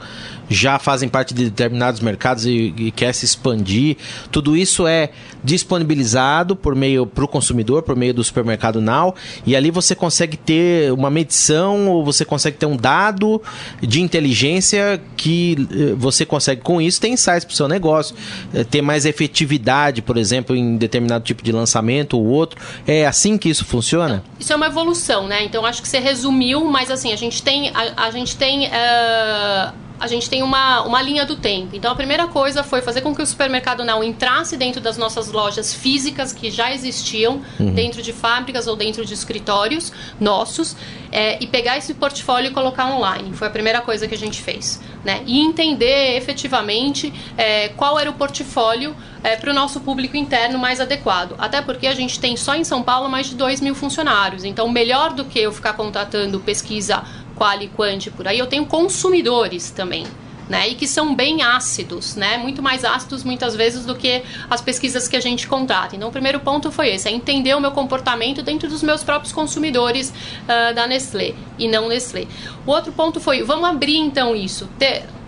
já 0.49 0.79
fazem 0.79 1.09
parte 1.09 1.35
de 1.35 1.45
determinados 1.45 2.01
mercados 2.01 2.47
e, 2.47 2.75
e 2.77 2.91
quer 2.91 3.13
se 3.13 3.25
expandir. 3.25 3.97
Tudo 4.31 4.57
isso 4.57 4.87
é 4.87 5.11
disponibilizado 5.43 6.57
por 6.57 6.75
meio 6.75 7.07
para 7.07 7.25
o 7.25 7.29
consumidor, 7.29 7.83
por 7.83 7.95
meio 7.95 8.15
do 8.15 8.25
supermercado 8.25 8.81
Now, 8.81 9.15
e 9.47 9.55
ali 9.55 9.71
você 9.71 9.95
consegue 9.95 10.37
ter 10.37 10.93
uma 10.93 11.11
medição 11.11 11.89
ou 11.89 12.05
você 12.05 12.25
consegue 12.25 12.57
ter 12.57 12.67
um 12.67 12.77
dado 12.77 13.41
de 13.81 14.01
inteligência 14.01 15.01
que 15.17 15.69
eh, 15.71 15.95
você 15.97 16.25
consegue 16.25 16.63
com 16.63 16.81
isso 16.81 17.01
ter 17.01 17.09
insights 17.09 17.45
para 17.45 17.53
o 17.53 17.57
seu 17.57 17.69
negócio, 17.69 18.17
eh, 18.53 18.65
ter 18.65 18.83
mais 18.83 19.05
efetividade, 19.05 20.03
por 20.03 20.17
exemplo, 20.17 20.57
em 20.57 20.77
determinado 20.77 21.25
tipo 21.25 21.43
de 21.43 21.53
lançamento 21.53 22.19
ou 22.19 22.25
outro. 22.27 22.61
É 22.87 23.07
assim 23.07 23.39
que 23.39 23.49
isso 23.49 23.65
funciona? 23.65 24.23
Isso 24.39 24.53
é 24.53 24.57
uma 24.57 24.67
evolução, 24.67 25.27
né? 25.27 25.45
Então 25.45 25.65
acho 25.65 25.83
que 25.83 25.89
você 25.89 25.99
resumiu, 25.99 26.65
mas 26.65 26.91
assim 26.91 27.13
a 27.13 27.17
gente 27.17 27.43
tem 27.43 27.71
a, 27.71 28.07
a 28.07 28.11
gente 28.11 28.37
tem 28.37 28.67
uh 28.67 29.88
a 30.01 30.07
gente 30.07 30.31
tem 30.31 30.43
uma, 30.43 30.83
uma 30.83 31.03
linha 31.03 31.27
do 31.27 31.37
tempo. 31.37 31.75
Então, 31.75 31.91
a 31.91 31.95
primeira 31.95 32.27
coisa 32.27 32.63
foi 32.63 32.81
fazer 32.81 33.01
com 33.01 33.15
que 33.15 33.23
o 33.23 33.27
supermercado 33.27 33.85
não 33.85 34.03
entrasse 34.03 34.57
dentro 34.57 34.81
das 34.81 34.97
nossas 34.97 35.31
lojas 35.33 35.75
físicas 35.75 36.33
que 36.33 36.51
já 36.51 36.73
existiam, 36.73 37.43
uhum. 37.59 37.75
dentro 37.75 38.03
de 38.03 38.13
fábricas 38.13 38.67
ou 38.67 38.77
dentro 38.77 39.05
de 39.05 39.13
escritórios 39.15 39.93
nossos, 40.21 40.77
é, 41.11 41.43
e 41.43 41.47
pegar 41.47 41.77
esse 41.79 41.95
portfólio 41.95 42.51
e 42.51 42.55
colocar 42.55 42.87
online. 42.87 43.33
Foi 43.33 43.49
a 43.49 43.51
primeira 43.51 43.81
coisa 43.81 44.07
que 44.07 44.15
a 44.15 44.19
gente 44.19 44.41
fez. 44.41 44.81
Né? 45.05 45.23
E 45.27 45.41
entender 45.41 46.17
efetivamente 46.17 47.13
é, 47.37 47.69
qual 47.69 47.99
era 47.99 48.11
o 48.11 48.13
portfólio 48.13 48.95
é, 49.23 49.37
para 49.37 49.51
o 49.51 49.55
nosso 49.55 49.81
público 49.81 50.17
interno 50.17 50.59
mais 50.59 50.81
adequado. 50.81 51.35
Até 51.39 51.63
porque 51.63 51.87
a 51.87 51.95
gente 51.95 52.21
tem 52.21 52.37
só 52.37 52.55
em 52.55 52.65
São 52.65 52.83
Paulo 52.83 53.09
mais 53.09 53.29
de 53.29 53.35
2 53.37 53.61
mil 53.61 53.75
funcionários. 53.75 54.45
Então, 54.45 54.69
melhor 54.69 55.13
do 55.13 55.25
que 55.25 55.39
eu 55.39 55.53
ficar 55.53 55.73
contratando 55.73 56.41
pesquisa 56.41 57.03
quali 57.39 57.69
quanti 57.69 58.11
por 58.11 58.27
aí, 58.27 58.39
eu 58.39 58.47
tenho 58.47 58.67
consumidores 58.67 59.71
também. 59.71 60.05
Né, 60.49 60.71
e 60.71 60.75
que 60.77 60.89
são 60.89 61.15
bem 61.15 61.43
ácidos, 61.43 62.17
né, 62.17 62.39
muito 62.39 62.63
mais 62.63 62.83
ácidos 62.83 63.23
muitas 63.23 63.55
vezes 63.55 63.85
do 63.85 63.95
que 63.95 64.23
as 64.49 64.63
pesquisas 64.63 65.07
que 65.07 65.15
a 65.15 65.21
gente 65.21 65.47
contrata. 65.47 65.95
Então, 65.95 66.09
o 66.09 66.11
primeiro 66.11 66.41
ponto 66.41 66.73
foi 66.73 66.89
esse, 66.89 67.07
é 67.07 67.13
entender 67.13 67.55
o 67.55 67.61
meu 67.61 67.71
comportamento 67.71 68.43
dentro 68.43 68.67
dos 68.67 68.83
meus 68.83 69.05
próprios 69.05 69.31
consumidores 69.31 70.09
uh, 70.09 70.75
da 70.75 70.87
Nestlé 70.87 71.35
e 71.59 71.69
não 71.69 71.87
Nestlé. 71.87 72.27
O 72.65 72.71
outro 72.71 72.91
ponto 72.93 73.21
foi, 73.21 73.43
vamos 73.43 73.69
abrir 73.69 73.99
então 73.99 74.35
isso, 74.35 74.67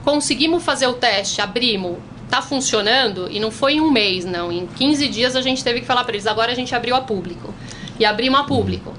conseguimos 0.03 0.65
fazer 0.65 0.87
o 0.87 0.95
teste, 0.95 1.43
abrimos, 1.43 1.99
tá 2.31 2.41
funcionando, 2.41 3.29
e 3.31 3.39
não 3.39 3.51
foi 3.51 3.75
em 3.75 3.81
um 3.83 3.91
mês, 3.91 4.25
não, 4.25 4.51
em 4.51 4.67
15 4.67 5.07
dias 5.09 5.37
a 5.37 5.43
gente 5.43 5.63
teve 5.63 5.81
que 5.81 5.87
falar 5.87 6.05
para 6.05 6.15
eles, 6.15 6.27
agora 6.27 6.51
a 6.51 6.55
gente 6.55 6.75
abriu 6.75 6.97
a 6.97 7.03
público, 7.03 7.53
e 7.99 8.07
abrimos 8.07 8.41
a 8.41 8.45
público. 8.45 8.95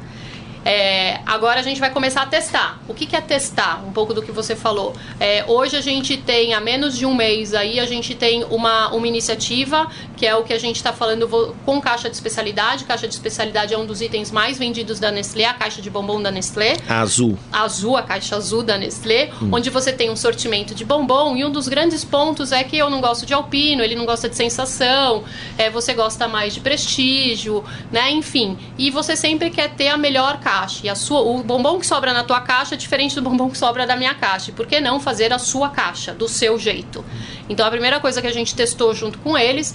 É, 0.63 1.19
agora 1.25 1.59
a 1.59 1.63
gente 1.63 1.79
vai 1.79 1.89
começar 1.89 2.21
a 2.21 2.25
testar. 2.25 2.79
O 2.87 2.93
que, 2.93 3.05
que 3.05 3.15
é 3.15 3.21
testar? 3.21 3.83
Um 3.85 3.91
pouco 3.91 4.13
do 4.13 4.21
que 4.21 4.31
você 4.31 4.55
falou. 4.55 4.93
É, 5.19 5.43
hoje 5.47 5.75
a 5.75 5.81
gente 5.81 6.17
tem, 6.17 6.53
há 6.53 6.59
menos 6.59 6.97
de 6.97 7.05
um 7.05 7.15
mês 7.15 7.53
aí, 7.53 7.79
a 7.79 7.85
gente 7.85 8.13
tem 8.13 8.43
uma, 8.45 8.89
uma 8.93 9.07
iniciativa, 9.07 9.89
que 10.15 10.25
é 10.25 10.35
o 10.35 10.43
que 10.43 10.53
a 10.53 10.59
gente 10.59 10.75
está 10.75 10.93
falando 10.93 11.27
com 11.65 11.81
caixa 11.81 12.09
de 12.09 12.15
especialidade. 12.15 12.83
Caixa 12.85 13.07
de 13.07 13.13
especialidade 13.13 13.73
é 13.73 13.77
um 13.77 13.85
dos 13.85 14.01
itens 14.01 14.29
mais 14.29 14.59
vendidos 14.59 14.99
da 14.99 15.11
Nestlé, 15.11 15.45
a 15.45 15.53
caixa 15.53 15.81
de 15.81 15.89
bombom 15.89 16.21
da 16.21 16.29
Nestlé. 16.29 16.77
Azul. 16.87 17.37
Azul, 17.51 17.97
a 17.97 18.03
caixa 18.03 18.35
azul 18.35 18.61
da 18.61 18.77
Nestlé, 18.77 19.31
hum. 19.41 19.49
onde 19.51 19.69
você 19.69 19.91
tem 19.91 20.09
um 20.09 20.15
sortimento 20.15 20.75
de 20.75 20.85
bombom. 20.85 21.35
E 21.35 21.43
um 21.43 21.51
dos 21.51 21.67
grandes 21.67 22.03
pontos 22.03 22.51
é 22.51 22.63
que 22.63 22.77
eu 22.77 22.89
não 22.89 23.01
gosto 23.01 23.25
de 23.25 23.33
alpino, 23.33 23.83
ele 23.83 23.95
não 23.95 24.05
gosta 24.05 24.29
de 24.29 24.35
sensação, 24.35 25.23
é, 25.57 25.69
você 25.69 25.93
gosta 25.93 26.27
mais 26.27 26.53
de 26.53 26.59
prestígio, 26.59 27.63
né? 27.91 28.11
Enfim. 28.11 28.57
E 28.77 28.91
você 28.91 29.15
sempre 29.15 29.49
quer 29.49 29.69
ter 29.71 29.87
a 29.87 29.97
melhor 29.97 30.39
caixa 30.39 30.50
caixa. 30.51 30.85
E 30.85 30.89
a 30.89 30.95
sua, 30.95 31.21
o 31.21 31.41
bombom 31.41 31.79
que 31.79 31.87
sobra 31.87 32.11
na 32.11 32.23
tua 32.23 32.41
caixa 32.41 32.75
é 32.75 32.77
diferente 32.77 33.15
do 33.15 33.21
bombom 33.21 33.49
que 33.49 33.57
sobra 33.57 33.87
da 33.87 33.95
minha 33.95 34.13
caixa. 34.13 34.51
Por 34.51 34.65
que 34.67 34.81
não 34.81 34.99
fazer 34.99 35.31
a 35.31 35.39
sua 35.39 35.69
caixa, 35.69 36.13
do 36.13 36.27
seu 36.27 36.59
jeito? 36.59 37.03
Então 37.47 37.65
a 37.65 37.71
primeira 37.71 37.99
coisa 37.99 38.21
que 38.21 38.27
a 38.27 38.33
gente 38.33 38.53
testou 38.53 38.93
junto 38.93 39.17
com 39.19 39.37
eles 39.37 39.73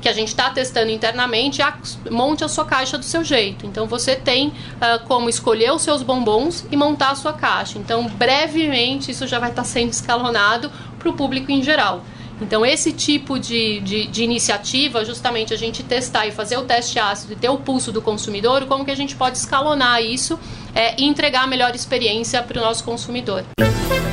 que 0.00 0.08
a 0.08 0.12
gente 0.12 0.28
está 0.28 0.48
testando 0.50 0.92
internamente, 0.92 1.60
é 1.60 1.72
monte 2.08 2.44
a 2.44 2.48
sua 2.48 2.64
caixa 2.64 2.96
do 2.96 3.04
seu 3.04 3.24
jeito. 3.24 3.66
Então 3.66 3.86
você 3.86 4.14
tem 4.14 4.48
uh, 4.48 5.04
como 5.08 5.28
escolher 5.28 5.72
os 5.72 5.82
seus 5.82 6.04
bombons 6.04 6.64
e 6.70 6.76
montar 6.76 7.10
a 7.10 7.14
sua 7.16 7.32
caixa. 7.32 7.78
Então, 7.78 8.06
brevemente, 8.06 9.10
isso 9.10 9.26
já 9.26 9.40
vai 9.40 9.50
estar 9.50 9.62
tá 9.62 9.68
sendo 9.68 9.90
escalonado 9.90 10.70
para 11.00 11.08
o 11.08 11.14
público 11.14 11.50
em 11.50 11.64
geral. 11.64 12.04
Então, 12.40 12.64
esse 12.64 12.92
tipo 12.92 13.38
de, 13.38 13.80
de, 13.80 14.06
de, 14.06 14.22
iniciativa, 14.22 15.04
justamente 15.04 15.52
a 15.52 15.56
gente 15.56 15.82
testar 15.82 16.26
e 16.26 16.30
fazer 16.30 16.56
o 16.56 16.62
teste 16.62 16.98
ácido 16.98 17.32
e 17.32 17.36
ter 17.36 17.48
o 17.48 17.58
pulso 17.58 17.90
do 17.90 18.00
consumidor, 18.00 18.66
como 18.66 18.84
que 18.84 18.90
a 18.90 18.96
gente 18.96 19.16
pode 19.16 19.38
escalonar 19.38 20.02
isso 20.02 20.38
é, 20.74 21.00
e 21.00 21.04
entregar 21.04 21.42
a 21.42 21.46
melhor 21.46 21.74
experiência 21.74 22.42
para 22.42 22.58
o 22.58 22.62
nosso 22.62 22.84
consumidor. 22.84 23.44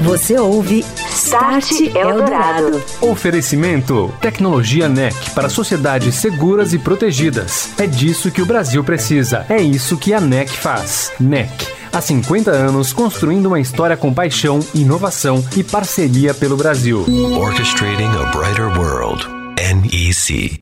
Você 0.02 0.38
ouve 0.38 0.86
Start 1.10 1.72
Eldorado. 1.96 2.84
Oferecimento: 3.02 4.14
Tecnologia 4.22 4.88
NEC 4.88 5.32
para 5.32 5.50
sociedades 5.50 6.16
seguras 6.16 6.74
e 6.74 6.80
protegidas. 6.80 7.72
É 7.80 7.88
disso 7.88 8.30
que 8.30 8.42
o 8.42 8.46
Brasil 8.46 8.84
precisa. 8.84 9.46
É 9.50 9.60
isso 9.62 9.98
que 9.98 10.14
a 10.14 10.22
NEC 10.22 10.50
faz. 10.50 11.12
NEC 11.20 11.75
Há 11.96 12.02
50 12.02 12.52
anos, 12.52 12.92
construindo 12.92 13.46
uma 13.46 13.58
história 13.58 13.96
com 13.96 14.14
paixão, 14.14 14.60
inovação 14.76 15.42
e 15.56 15.64
parceria 15.64 16.34
pelo 16.34 16.58
Brasil. 16.58 17.06
Orchestrating 17.40 18.04
a 18.04 18.36
Brighter 18.36 18.78
World. 18.78 19.26
NEC. 19.56 20.60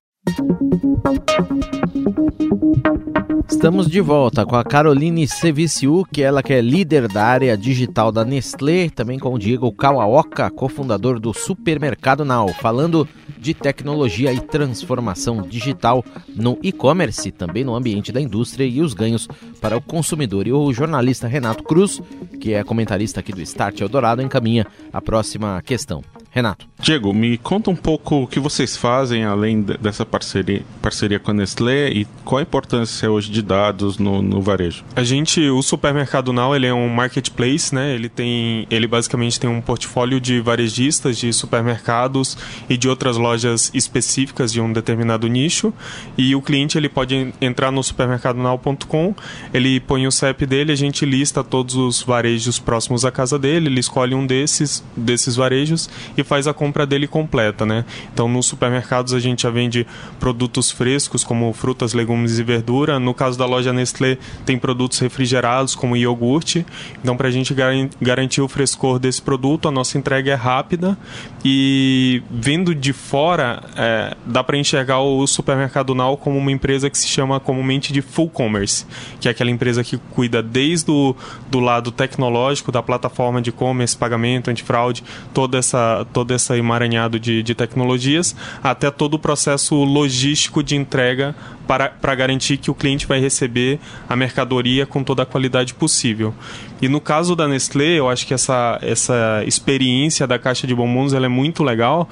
Estamos 3.49 3.87
de 3.87 3.99
volta 3.99 4.45
com 4.45 4.55
a 4.55 4.63
Caroline 4.63 5.27
Seviciuk, 5.27 6.21
ela 6.21 6.43
que 6.43 6.53
é 6.53 6.61
líder 6.61 7.07
da 7.07 7.23
área 7.23 7.57
digital 7.57 8.11
da 8.11 8.23
Nestlé, 8.23 8.91
também 8.91 9.17
com 9.17 9.33
o 9.33 9.39
Diego 9.39 9.71
Kawaoka, 9.71 10.51
cofundador 10.51 11.19
do 11.19 11.33
Supermercado 11.33 12.23
Now, 12.23 12.49
falando 12.49 13.07
de 13.43 13.53
tecnologia 13.53 14.31
e 14.31 14.39
transformação 14.39 15.41
digital 15.41 16.03
no 16.33 16.57
e-commerce, 16.63 17.29
também 17.29 17.65
no 17.65 17.75
ambiente 17.75 18.09
da 18.09 18.21
indústria 18.21 18.65
e 18.65 18.79
os 18.79 18.93
ganhos 18.93 19.27
para 19.59 19.75
o 19.75 19.81
consumidor. 19.81 20.47
E 20.47 20.53
o 20.53 20.71
jornalista 20.71 21.27
Renato 21.27 21.63
Cruz, 21.63 22.01
que 22.39 22.53
é 22.53 22.63
comentarista 22.63 23.19
aqui 23.19 23.33
do 23.33 23.41
Start 23.41 23.81
Eldorado, 23.81 24.21
encaminha 24.21 24.65
a 24.93 25.01
próxima 25.01 25.61
questão. 25.61 26.01
Renato. 26.33 26.65
Diego, 26.79 27.13
me 27.13 27.37
conta 27.37 27.69
um 27.69 27.75
pouco 27.75 28.23
o 28.23 28.27
que 28.27 28.39
vocês 28.39 28.75
fazem 28.75 29.23
além 29.23 29.61
dessa 29.61 30.03
parceria, 30.03 30.63
parceria 30.81 31.19
com 31.19 31.29
a 31.29 31.33
Nestlé 31.33 31.89
e 31.89 32.07
qual 32.25 32.39
a 32.39 32.41
importância 32.41 33.09
hoje 33.09 33.29
de 33.29 33.43
dados 33.43 33.99
no, 33.99 34.19
no 34.19 34.41
varejo. 34.41 34.83
A 34.95 35.03
gente, 35.03 35.47
o 35.47 35.61
Supermercado 35.61 36.33
Now, 36.33 36.55
ele 36.55 36.65
é 36.65 36.73
um 36.73 36.89
marketplace, 36.89 37.73
né? 37.73 37.93
Ele 37.93 38.09
tem, 38.09 38.65
ele 38.71 38.87
basicamente 38.87 39.39
tem 39.39 39.47
um 39.47 39.61
portfólio 39.61 40.19
de 40.19 40.41
varejistas, 40.41 41.19
de 41.19 41.31
supermercados 41.31 42.35
e 42.67 42.77
de 42.77 42.89
outras 42.89 43.15
lojas 43.15 43.32
específicas 43.73 44.51
de 44.51 44.61
um 44.61 44.71
determinado 44.71 45.27
nicho. 45.27 45.73
E 46.17 46.35
o 46.35 46.41
cliente 46.41 46.77
ele 46.77 46.89
pode 46.89 47.33
entrar 47.39 47.71
no 47.71 47.83
supermercadonow.com, 47.83 49.15
ele 49.53 49.79
põe 49.79 50.05
o 50.05 50.11
CEP 50.11 50.45
dele, 50.45 50.71
a 50.71 50.75
gente 50.75 51.05
lista 51.05 51.43
todos 51.43 51.75
os 51.75 52.01
varejos 52.01 52.59
próximos 52.59 53.05
à 53.05 53.11
casa 53.11 53.39
dele, 53.39 53.67
ele 53.67 53.79
escolhe 53.79 54.13
um 54.13 54.25
desses 54.25 54.83
desses 54.95 55.35
varejos 55.35 55.89
e 56.17 56.23
faz 56.23 56.47
a 56.47 56.53
compra 56.53 56.85
dele 56.85 57.07
completa, 57.07 57.65
né? 57.65 57.85
Então, 58.13 58.27
nos 58.27 58.45
supermercados 58.45 59.13
a 59.13 59.19
gente 59.19 59.43
já 59.43 59.49
vende 59.49 59.85
produtos 60.19 60.71
frescos 60.71 61.23
como 61.23 61.51
frutas, 61.53 61.93
legumes 61.93 62.39
e 62.39 62.43
verdura. 62.43 62.99
No 62.99 63.13
caso 63.13 63.37
da 63.37 63.45
loja 63.45 63.73
Nestlé, 63.73 64.17
tem 64.45 64.57
produtos 64.57 64.99
refrigerados 64.99 65.75
como 65.75 65.95
iogurte. 65.95 66.65
Então, 67.01 67.15
para 67.15 67.27
a 67.27 67.31
gente 67.31 67.53
garantir 68.01 68.41
o 68.41 68.47
frescor 68.47 68.99
desse 68.99 69.21
produto, 69.21 69.67
a 69.67 69.71
nossa 69.71 69.97
entrega 69.97 70.31
é 70.31 70.35
rápida 70.35 70.97
e 71.43 72.21
vendo 72.29 72.73
de 72.73 72.93
fora, 73.23 73.63
é, 73.77 74.17
dá 74.25 74.43
para 74.43 74.57
enxergar 74.57 74.99
o 74.99 75.25
supermercado 75.25 75.95
Now 75.95 76.17
como 76.17 76.37
uma 76.37 76.51
empresa 76.51 76.89
que 76.89 76.97
se 76.97 77.07
chama 77.07 77.39
comumente 77.39 77.93
de 77.93 78.01
full 78.01 78.29
commerce, 78.29 78.85
que 79.17 79.29
é 79.29 79.31
aquela 79.31 79.49
empresa 79.49 79.81
que 79.81 79.95
cuida 79.95 80.43
desde 80.43 80.91
o 80.91 81.15
do 81.49 81.61
lado 81.61 81.89
tecnológico 81.89 82.69
da 82.69 82.83
plataforma 82.83 83.41
de 83.41 83.49
e-commerce, 83.49 83.95
pagamento, 83.95 84.49
antifraude, 84.51 85.05
toda 85.33 85.57
essa 85.57 86.05
todo 86.11 86.33
esse 86.33 86.53
emaranhado 86.53 87.17
de, 87.17 87.41
de 87.41 87.55
tecnologias, 87.55 88.35
até 88.61 88.91
todo 88.91 89.13
o 89.13 89.19
processo 89.19 89.73
logístico 89.85 90.61
de 90.61 90.75
entrega 90.75 91.33
para, 91.65 91.89
para 91.89 92.13
garantir 92.15 92.57
que 92.57 92.69
o 92.69 92.75
cliente 92.75 93.07
vai 93.07 93.21
receber 93.21 93.79
a 94.09 94.17
mercadoria 94.17 94.85
com 94.85 95.01
toda 95.01 95.23
a 95.23 95.25
qualidade 95.25 95.73
possível. 95.73 96.33
E 96.81 96.89
no 96.89 96.99
caso 96.99 97.35
da 97.35 97.47
Nestlé, 97.47 97.99
eu 97.99 98.09
acho 98.09 98.27
que 98.27 98.33
essa, 98.33 98.77
essa 98.81 99.41
experiência 99.47 100.27
da 100.27 100.37
caixa 100.37 100.67
de 100.67 100.75
bombons 100.75 101.13
ela 101.13 101.25
é 101.25 101.29
muito 101.29 101.63
legal, 101.63 102.09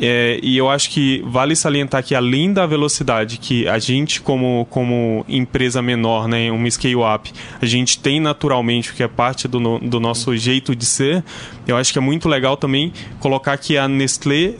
é, 0.00 0.38
e 0.42 0.56
eu 0.56 0.68
acho 0.68 0.90
que 0.90 1.22
vale 1.26 1.56
salientar 1.56 2.02
que 2.02 2.14
além 2.14 2.52
da 2.52 2.66
velocidade 2.66 3.38
que 3.38 3.66
a 3.66 3.78
gente 3.78 4.20
como, 4.20 4.66
como 4.68 5.24
empresa 5.28 5.80
menor, 5.80 6.28
né, 6.28 6.50
uma 6.50 6.70
scale 6.70 6.96
up, 6.96 7.32
a 7.60 7.66
gente 7.66 7.98
tem 7.98 8.20
naturalmente, 8.20 8.92
que 8.92 9.02
é 9.02 9.08
parte 9.08 9.48
do, 9.48 9.78
do 9.78 9.98
nosso 9.98 10.36
jeito 10.36 10.76
de 10.76 10.84
ser, 10.84 11.24
eu 11.66 11.76
acho 11.76 11.92
que 11.92 11.98
é 11.98 12.02
muito 12.02 12.28
legal 12.28 12.56
também 12.56 12.92
colocar 13.18 13.56
que 13.56 13.78
a 13.78 13.88
Nestlé, 13.88 14.54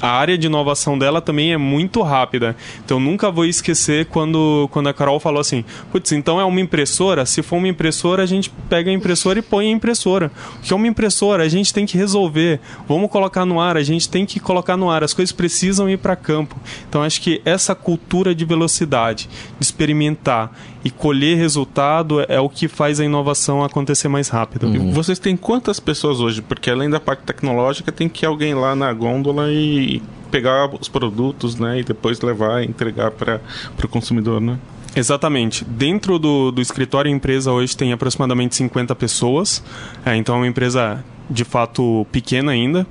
a 0.00 0.08
área 0.08 0.38
de 0.38 0.46
inovação 0.46 0.98
dela 0.98 1.20
também 1.20 1.52
é 1.52 1.58
muito 1.58 2.02
rápida. 2.02 2.56
Então 2.84 2.98
nunca 2.98 3.30
vou 3.30 3.44
esquecer 3.44 4.06
quando, 4.06 4.68
quando 4.72 4.88
a 4.88 4.94
Carol 4.94 5.20
falou 5.20 5.40
assim, 5.40 5.64
putz, 5.92 6.12
então 6.12 6.40
é 6.40 6.44
uma 6.44 6.60
impressora? 6.60 7.26
Se 7.26 7.42
for 7.42 7.56
uma 7.56 7.68
impressora, 7.68 8.22
a 8.22 8.26
gente 8.26 8.50
pega 8.68 8.90
a 8.90 8.94
impressora 8.94 9.38
e 9.38 9.42
põe 9.42 9.68
a 9.68 9.70
impressora. 9.70 10.32
O 10.58 10.62
que 10.62 10.72
é 10.72 10.76
uma 10.76 10.88
impressora? 10.88 11.42
A 11.42 11.48
gente 11.48 11.74
tem 11.74 11.84
que 11.84 11.98
resolver. 11.98 12.58
Vamos 12.88 13.10
colocar 13.10 13.44
no 13.44 13.60
ar, 13.60 13.76
a 13.76 13.82
gente 13.82 14.08
tem 14.08 14.24
que 14.24 14.40
colocar 14.40 14.77
no 14.78 14.90
ar, 14.90 15.04
as 15.04 15.12
coisas 15.12 15.32
precisam 15.32 15.88
ir 15.88 15.98
para 15.98 16.16
campo. 16.16 16.56
Então 16.88 17.02
acho 17.02 17.20
que 17.20 17.42
essa 17.44 17.74
cultura 17.74 18.34
de 18.34 18.44
velocidade, 18.44 19.28
de 19.58 19.64
experimentar 19.64 20.52
e 20.84 20.90
colher 20.90 21.36
resultado 21.36 22.20
é 22.28 22.40
o 22.40 22.48
que 22.48 22.68
faz 22.68 23.00
a 23.00 23.04
inovação 23.04 23.62
acontecer 23.62 24.08
mais 24.08 24.28
rápido. 24.28 24.66
Uhum. 24.66 24.92
Vocês 24.92 25.18
têm 25.18 25.36
quantas 25.36 25.80
pessoas 25.80 26.20
hoje? 26.20 26.40
Porque 26.40 26.70
além 26.70 26.88
da 26.88 27.00
parte 27.00 27.24
tecnológica, 27.24 27.92
tem 27.92 28.08
que 28.08 28.24
ir 28.24 28.26
alguém 28.26 28.54
lá 28.54 28.74
na 28.74 28.92
gôndola 28.92 29.50
e 29.50 30.00
pegar 30.30 30.70
os 30.78 30.88
produtos, 30.88 31.58
né, 31.58 31.80
e 31.80 31.82
depois 31.84 32.20
levar 32.20 32.62
e 32.62 32.66
entregar 32.66 33.10
para 33.10 33.40
o 33.82 33.88
consumidor, 33.88 34.40
né? 34.40 34.58
Exatamente. 34.94 35.64
Dentro 35.64 36.18
do, 36.18 36.50
do 36.50 36.60
escritório, 36.60 37.10
a 37.10 37.14
empresa 37.14 37.52
hoje 37.52 37.76
tem 37.76 37.92
aproximadamente 37.92 38.56
50 38.56 38.94
pessoas. 38.94 39.62
É, 40.04 40.16
então 40.16 40.34
é 40.34 40.38
uma 40.38 40.46
empresa 40.46 41.04
de 41.30 41.44
fato 41.44 42.06
pequena 42.10 42.52
ainda. 42.52 42.86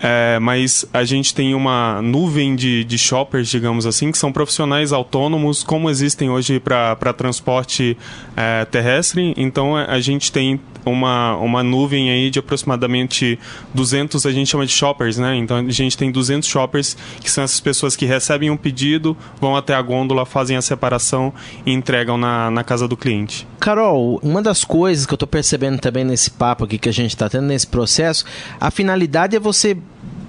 É, 0.00 0.38
mas 0.38 0.84
a 0.92 1.04
gente 1.04 1.34
tem 1.34 1.54
uma 1.54 2.00
nuvem 2.02 2.54
de, 2.54 2.84
de 2.84 2.98
shoppers, 2.98 3.48
digamos 3.48 3.86
assim, 3.86 4.12
que 4.12 4.18
são 4.18 4.32
profissionais 4.32 4.92
autônomos, 4.92 5.62
como 5.62 5.88
existem 5.88 6.30
hoje 6.30 6.60
para 6.60 7.12
transporte 7.12 7.96
é, 8.36 8.64
terrestre. 8.64 9.34
Então 9.36 9.76
a 9.76 10.00
gente 10.00 10.30
tem 10.30 10.60
uma, 10.90 11.36
uma 11.36 11.62
nuvem 11.62 12.10
aí 12.10 12.30
de 12.30 12.38
aproximadamente 12.38 13.38
200, 13.74 14.24
a 14.24 14.32
gente 14.32 14.50
chama 14.50 14.64
de 14.64 14.72
shoppers, 14.72 15.18
né? 15.18 15.36
Então 15.36 15.56
a 15.56 15.70
gente 15.70 15.96
tem 15.96 16.10
200 16.10 16.48
shoppers, 16.48 16.96
que 17.20 17.30
são 17.30 17.44
essas 17.44 17.60
pessoas 17.60 17.96
que 17.96 18.06
recebem 18.06 18.50
um 18.50 18.56
pedido, 18.56 19.16
vão 19.40 19.56
até 19.56 19.74
a 19.74 19.82
gôndola, 19.82 20.24
fazem 20.24 20.56
a 20.56 20.62
separação 20.62 21.32
e 21.64 21.72
entregam 21.72 22.16
na, 22.16 22.50
na 22.50 22.64
casa 22.64 22.86
do 22.86 22.96
cliente. 22.96 23.46
Carol, 23.58 24.20
uma 24.22 24.40
das 24.40 24.64
coisas 24.64 25.06
que 25.06 25.12
eu 25.12 25.16
estou 25.16 25.26
percebendo 25.26 25.78
também 25.78 26.04
nesse 26.04 26.30
papo 26.30 26.64
aqui 26.64 26.78
que 26.78 26.88
a 26.88 26.92
gente 26.92 27.10
está 27.10 27.28
tendo 27.28 27.46
nesse 27.46 27.66
processo, 27.66 28.24
a 28.60 28.70
finalidade 28.70 29.34
é 29.34 29.40
você 29.40 29.76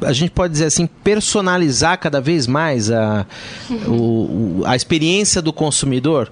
a 0.02 0.14
gente 0.14 0.32
pode 0.32 0.54
dizer 0.54 0.66
assim, 0.66 0.88
personalizar 1.04 1.98
cada 2.00 2.22
vez 2.22 2.46
mais 2.46 2.92
a, 2.92 3.26
o, 3.88 4.62
a 4.66 4.76
experiência 4.76 5.42
do 5.42 5.52
consumidor? 5.52 6.32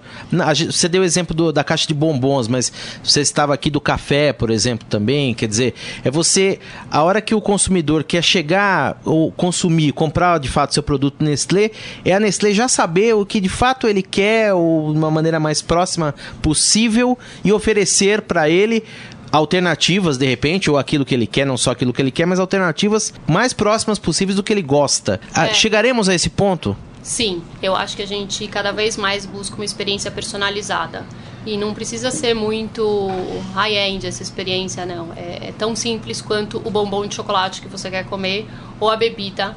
Você 0.65 0.87
deu 0.87 1.01
o 1.01 1.05
exemplo 1.05 1.35
do, 1.35 1.51
da 1.51 1.63
caixa 1.63 1.87
de 1.87 1.93
bombons, 1.93 2.47
mas 2.47 2.71
você 3.03 3.21
estava 3.21 3.53
aqui 3.53 3.69
do 3.69 3.81
café, 3.81 4.33
por 4.33 4.49
exemplo, 4.49 4.87
também. 4.89 5.33
Quer 5.33 5.47
dizer, 5.47 5.73
é 6.03 6.11
você, 6.11 6.59
a 6.91 7.01
hora 7.03 7.21
que 7.21 7.33
o 7.33 7.41
consumidor 7.41 8.03
quer 8.03 8.23
chegar 8.23 8.99
ou 9.03 9.31
consumir, 9.31 9.91
comprar 9.91 10.39
de 10.39 10.49
fato 10.49 10.73
seu 10.73 10.83
produto 10.83 11.23
Nestlé, 11.23 11.71
é 12.03 12.13
a 12.13 12.19
Nestlé 12.19 12.51
já 12.51 12.67
saber 12.67 13.15
o 13.15 13.25
que 13.25 13.39
de 13.39 13.49
fato 13.49 13.87
ele 13.87 14.03
quer, 14.03 14.53
ou 14.53 14.91
de 14.91 14.97
uma 14.97 15.09
maneira 15.09 15.39
mais 15.39 15.61
próxima 15.61 16.13
possível, 16.41 17.17
e 17.43 17.51
oferecer 17.51 18.21
para 18.21 18.49
ele 18.49 18.83
alternativas 19.31 20.17
de 20.17 20.25
repente, 20.25 20.69
ou 20.69 20.77
aquilo 20.77 21.05
que 21.05 21.13
ele 21.13 21.27
quer, 21.27 21.45
não 21.45 21.57
só 21.57 21.71
aquilo 21.71 21.93
que 21.93 22.01
ele 22.01 22.11
quer, 22.11 22.25
mas 22.25 22.39
alternativas 22.39 23.13
mais 23.27 23.53
próximas 23.53 23.99
possíveis 23.99 24.35
do 24.35 24.43
que 24.43 24.53
ele 24.53 24.61
gosta. 24.61 25.19
Ah, 25.33 25.47
é. 25.47 25.53
Chegaremos 25.53 26.09
a 26.09 26.15
esse 26.15 26.29
ponto? 26.29 26.75
Sim, 27.01 27.43
eu 27.61 27.75
acho 27.75 27.95
que 27.95 28.01
a 28.01 28.07
gente 28.07 28.47
cada 28.47 28.71
vez 28.71 28.97
mais 28.97 29.25
busca 29.25 29.55
uma 29.55 29.65
experiência 29.65 30.09
personalizada. 30.09 31.05
E 31.45 31.55
não 31.57 31.75
precisa 31.75 32.09
ser 32.09 32.33
muito 32.33 33.07
high-end 33.53 34.07
essa 34.07 34.23
experiência, 34.23 34.83
não. 34.83 35.13
É, 35.15 35.49
é, 35.49 35.53
tão 35.55 35.75
simples 35.75 36.19
quanto 36.19 36.59
o 36.65 36.71
bombom 36.71 37.05
de 37.05 37.13
chocolate 37.13 37.61
que 37.61 37.67
você 37.67 37.91
quer 37.91 38.05
comer 38.05 38.47
ou 38.79 38.89
a 38.89 38.95
bebida 38.95 39.55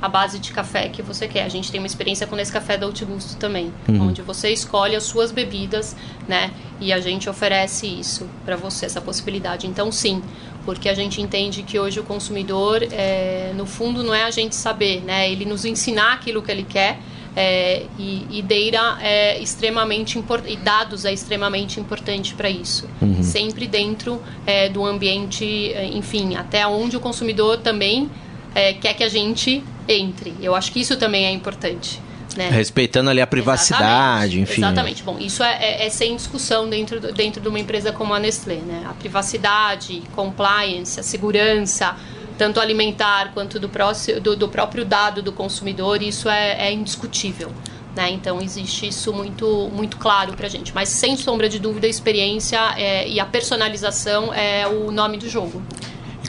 a 0.00 0.08
base 0.08 0.38
de 0.38 0.52
café 0.52 0.88
que 0.88 1.02
você 1.02 1.26
quer. 1.26 1.44
A 1.44 1.48
gente 1.48 1.70
tem 1.70 1.80
uma 1.80 1.86
experiência 1.86 2.26
com 2.26 2.36
esse 2.38 2.52
café 2.52 2.76
da 2.76 2.86
Gusto 2.86 3.36
também, 3.36 3.72
uhum. 3.88 4.08
onde 4.08 4.22
você 4.22 4.50
escolhe 4.50 4.94
as 4.94 5.04
suas 5.04 5.32
bebidas, 5.32 5.96
né? 6.28 6.50
E 6.80 6.92
a 6.92 7.00
gente 7.00 7.28
oferece 7.28 7.86
isso 7.86 8.28
para 8.44 8.56
você, 8.56 8.86
essa 8.86 9.00
possibilidade. 9.00 9.66
Então, 9.66 9.90
sim, 9.90 10.22
porque 10.64 10.88
a 10.88 10.94
gente 10.94 11.20
entende 11.22 11.62
que 11.62 11.78
hoje 11.78 11.98
o 11.98 12.02
consumidor, 12.02 12.82
é, 12.90 13.52
no 13.56 13.64
fundo, 13.64 14.02
não 14.02 14.14
é 14.14 14.24
a 14.24 14.30
gente 14.30 14.54
saber, 14.54 15.02
né? 15.02 15.30
Ele 15.30 15.44
nos 15.44 15.64
ensinar 15.64 16.14
aquilo 16.14 16.42
que 16.42 16.50
ele 16.50 16.64
quer. 16.64 16.98
É, 17.38 17.84
e, 17.98 18.26
e 18.30 18.42
data 18.42 18.98
é 19.02 19.38
extremamente 19.38 20.18
importante, 20.18 20.54
e 20.54 20.56
dados 20.56 21.04
é 21.04 21.12
extremamente 21.12 21.78
importante 21.78 22.34
para 22.34 22.48
isso. 22.48 22.88
Uhum. 23.00 23.22
Sempre 23.22 23.66
dentro 23.66 24.22
é, 24.46 24.70
do 24.70 24.86
ambiente, 24.86 25.44
enfim, 25.92 26.34
até 26.34 26.66
onde 26.66 26.96
o 26.96 27.00
consumidor 27.00 27.58
também 27.58 28.10
é, 28.54 28.72
quer 28.72 28.94
que 28.94 29.04
a 29.04 29.08
gente 29.08 29.62
entre. 29.88 30.34
Eu 30.40 30.54
acho 30.54 30.72
que 30.72 30.80
isso 30.80 30.96
também 30.96 31.26
é 31.26 31.30
importante. 31.30 32.00
Né? 32.36 32.50
Respeitando 32.50 33.08
ali 33.08 33.20
a 33.20 33.26
privacidade, 33.26 34.38
exatamente, 34.38 34.40
enfim. 34.40 34.60
Exatamente. 34.60 35.02
Bom, 35.02 35.18
isso 35.18 35.42
é, 35.42 35.56
é, 35.58 35.86
é, 35.86 35.90
sem 35.90 36.14
discussão 36.14 36.68
dentro, 36.68 37.00
dentro 37.12 37.40
de 37.40 37.48
uma 37.48 37.58
empresa 37.58 37.92
como 37.92 38.12
a 38.12 38.18
Nestlé, 38.18 38.56
né? 38.56 38.84
A 38.86 38.92
privacidade, 38.92 40.02
compliance, 40.14 41.00
a 41.00 41.02
segurança, 41.02 41.96
tanto 42.36 42.60
alimentar 42.60 43.32
quanto 43.32 43.58
do, 43.58 43.68
próximo, 43.68 44.20
do, 44.20 44.36
do 44.36 44.48
próprio 44.48 44.84
dado 44.84 45.22
do 45.22 45.32
consumidor, 45.32 46.02
isso 46.02 46.28
é, 46.28 46.68
é 46.68 46.72
indiscutível. 46.72 47.50
Né? 47.94 48.10
Então 48.10 48.42
existe 48.42 48.86
isso 48.86 49.10
muito, 49.12 49.70
muito 49.72 49.96
claro 49.96 50.34
para 50.34 50.46
a 50.46 50.50
gente. 50.50 50.74
Mas 50.74 50.90
sem 50.90 51.16
sombra 51.16 51.48
de 51.48 51.58
dúvida, 51.58 51.86
a 51.86 51.90
experiência 51.90 52.60
é, 52.76 53.08
e 53.08 53.18
a 53.18 53.24
personalização 53.24 54.32
é 54.34 54.66
o 54.66 54.92
nome 54.92 55.16
do 55.16 55.28
jogo. 55.28 55.62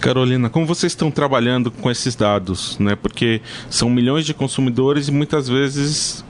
Carolina, 0.08 0.50
como 0.50 0.66
vocês 0.66 0.94
estão 0.94 1.12
trabalhando 1.12 1.70
com 1.70 1.92
esses 1.92 2.16
dados, 2.16 2.80
né? 2.80 2.96
Porque 2.96 3.42
são 3.70 3.90
milhões 3.90 4.26
de 4.26 4.34
consumidores 4.34 5.10
e 5.10 5.12
muitas 5.12 5.50
vezes 5.50 6.24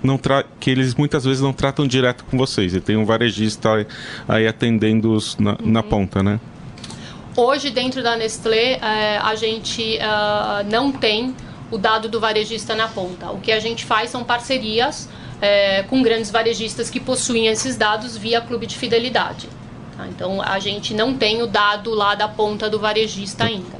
não 0.00 0.16
que 0.60 0.70
eles 0.70 0.94
muitas 0.94 1.24
vezes 1.24 1.42
não 1.42 1.52
tratam 1.52 1.88
direto 1.88 2.24
com 2.26 2.38
vocês. 2.38 2.76
E 2.76 2.80
tem 2.80 2.96
um 2.96 3.04
varejista 3.04 3.84
aí 4.28 4.46
atendendo-os 4.46 5.36
na, 5.38 5.50
uhum. 5.50 5.56
na, 5.64 5.82
ponta, 5.82 6.22
né? 6.22 6.38
Hoje, 7.36 7.70
dentro 7.70 8.00
da 8.00 8.14
Nestlé, 8.14 8.74
é, 8.74 9.18
a 9.18 9.34
gente 9.34 9.98
uh, 9.98 10.70
não 10.70 10.92
tem 10.92 11.34
o 11.72 11.78
dado 11.78 12.08
do 12.08 12.20
varejista 12.20 12.76
na 12.76 12.86
ponta. 12.86 13.32
O 13.32 13.40
que 13.40 13.50
a 13.50 13.58
gente 13.58 13.84
faz 13.84 14.10
são 14.10 14.22
parcerias 14.22 15.08
é, 15.42 15.82
com 15.82 16.00
grandes 16.00 16.30
varejistas 16.30 16.88
que 16.88 17.00
possuem 17.00 17.48
esses 17.48 17.76
dados 17.76 18.16
via 18.16 18.40
clube 18.40 18.66
de 18.66 18.78
fidelidade. 18.78 19.48
Tá? 19.98 20.06
Então 20.06 20.40
a 20.40 20.60
gente 20.60 20.94
não 20.94 21.12
tem 21.12 21.42
o 21.42 21.46
dado 21.46 21.90
lá 21.90 22.14
da 22.14 22.28
ponta 22.28 22.70
do 22.70 22.78
varejista 22.78 23.44
ainda. 23.44 23.76